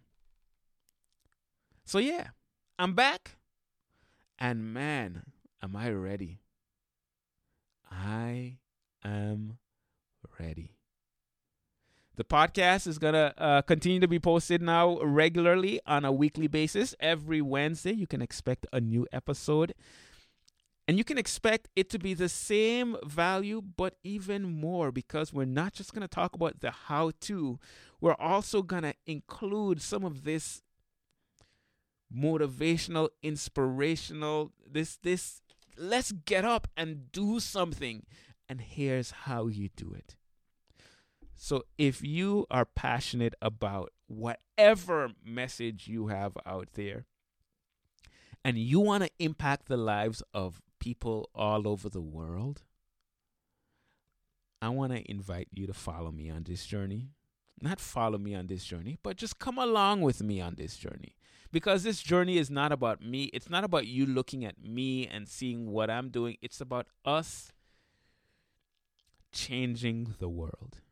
So, 1.86 1.98
yeah, 1.98 2.28
I'm 2.78 2.94
back. 2.94 3.36
And 4.38 4.72
man, 4.72 5.22
am 5.62 5.76
I 5.76 5.90
ready? 5.90 6.40
I 7.90 8.56
am 9.04 9.58
ready. 10.40 10.72
The 12.16 12.24
podcast 12.24 12.86
is 12.86 12.98
going 12.98 13.14
to 13.14 13.34
uh, 13.36 13.62
continue 13.62 14.00
to 14.00 14.08
be 14.08 14.18
posted 14.18 14.62
now 14.62 14.98
regularly 15.00 15.80
on 15.86 16.06
a 16.06 16.12
weekly 16.12 16.46
basis. 16.46 16.94
Every 17.00 17.42
Wednesday, 17.42 17.92
you 17.92 18.06
can 18.06 18.22
expect 18.22 18.66
a 18.72 18.80
new 18.80 19.06
episode. 19.12 19.74
And 20.88 20.96
you 20.96 21.04
can 21.04 21.18
expect 21.18 21.68
it 21.76 21.90
to 21.90 21.98
be 21.98 22.14
the 22.14 22.28
same 22.28 22.96
value, 23.04 23.60
but 23.60 23.96
even 24.02 24.42
more 24.42 24.90
because 24.90 25.32
we're 25.32 25.44
not 25.44 25.74
just 25.74 25.92
going 25.92 26.02
to 26.02 26.08
talk 26.08 26.34
about 26.34 26.60
the 26.60 26.70
how 26.70 27.12
to, 27.22 27.58
we're 28.00 28.16
also 28.18 28.62
going 28.62 28.82
to 28.82 28.94
include 29.06 29.80
some 29.80 30.04
of 30.04 30.24
this 30.24 30.62
motivational, 32.12 33.10
inspirational, 33.22 34.52
this, 34.70 34.96
this, 34.96 35.42
let's 35.76 36.12
get 36.12 36.44
up 36.44 36.68
and 36.76 37.10
do 37.12 37.40
something. 37.40 38.06
And 38.48 38.60
here's 38.60 39.10
how 39.10 39.46
you 39.46 39.70
do 39.76 39.92
it. 39.92 40.16
So 41.34 41.64
if 41.78 42.02
you 42.02 42.46
are 42.50 42.64
passionate 42.64 43.34
about 43.42 43.92
whatever 44.06 45.10
message 45.24 45.88
you 45.88 46.08
have 46.08 46.36
out 46.46 46.68
there 46.74 47.06
and 48.44 48.56
you 48.56 48.80
want 48.80 49.04
to 49.04 49.10
impact 49.18 49.66
the 49.66 49.76
lives 49.76 50.22
of 50.32 50.62
people 50.78 51.30
all 51.34 51.66
over 51.66 51.88
the 51.88 52.00
world, 52.00 52.62
I 54.62 54.68
want 54.68 54.92
to 54.92 55.10
invite 55.10 55.48
you 55.50 55.66
to 55.66 55.74
follow 55.74 56.10
me 56.10 56.30
on 56.30 56.44
this 56.44 56.64
journey. 56.66 57.10
Not 57.64 57.80
follow 57.80 58.18
me 58.18 58.34
on 58.34 58.46
this 58.46 58.62
journey, 58.62 58.98
but 59.02 59.16
just 59.16 59.38
come 59.38 59.56
along 59.56 60.02
with 60.02 60.22
me 60.22 60.38
on 60.38 60.56
this 60.56 60.76
journey. 60.76 61.16
Because 61.50 61.82
this 61.82 62.02
journey 62.02 62.36
is 62.36 62.50
not 62.50 62.72
about 62.72 63.00
me. 63.00 63.30
It's 63.32 63.48
not 63.48 63.64
about 63.64 63.86
you 63.86 64.04
looking 64.04 64.44
at 64.44 64.62
me 64.62 65.06
and 65.06 65.26
seeing 65.26 65.70
what 65.70 65.88
I'm 65.88 66.10
doing. 66.10 66.36
It's 66.42 66.60
about 66.60 66.88
us 67.06 67.52
changing 69.32 70.16
the 70.18 70.28
world 70.28 70.82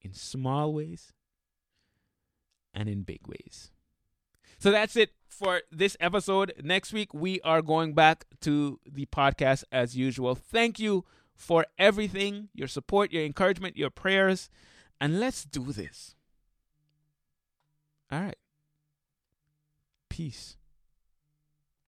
in 0.00 0.12
small 0.12 0.74
ways 0.74 1.12
and 2.74 2.88
in 2.88 3.02
big 3.02 3.28
ways. 3.28 3.70
So 4.58 4.72
that's 4.72 4.96
it 4.96 5.10
for 5.28 5.60
this 5.70 5.96
episode. 6.00 6.54
Next 6.60 6.92
week, 6.92 7.14
we 7.14 7.40
are 7.42 7.62
going 7.62 7.94
back 7.94 8.24
to 8.40 8.80
the 8.84 9.06
podcast 9.06 9.62
as 9.70 9.96
usual. 9.96 10.34
Thank 10.34 10.80
you 10.80 11.04
for 11.36 11.66
everything 11.78 12.48
your 12.52 12.66
support, 12.66 13.12
your 13.12 13.24
encouragement, 13.24 13.76
your 13.76 13.90
prayers. 13.90 14.50
And 15.00 15.18
let's 15.18 15.44
do 15.44 15.72
this. 15.72 16.14
All 18.12 18.20
right. 18.20 18.36
Peace. 20.08 20.56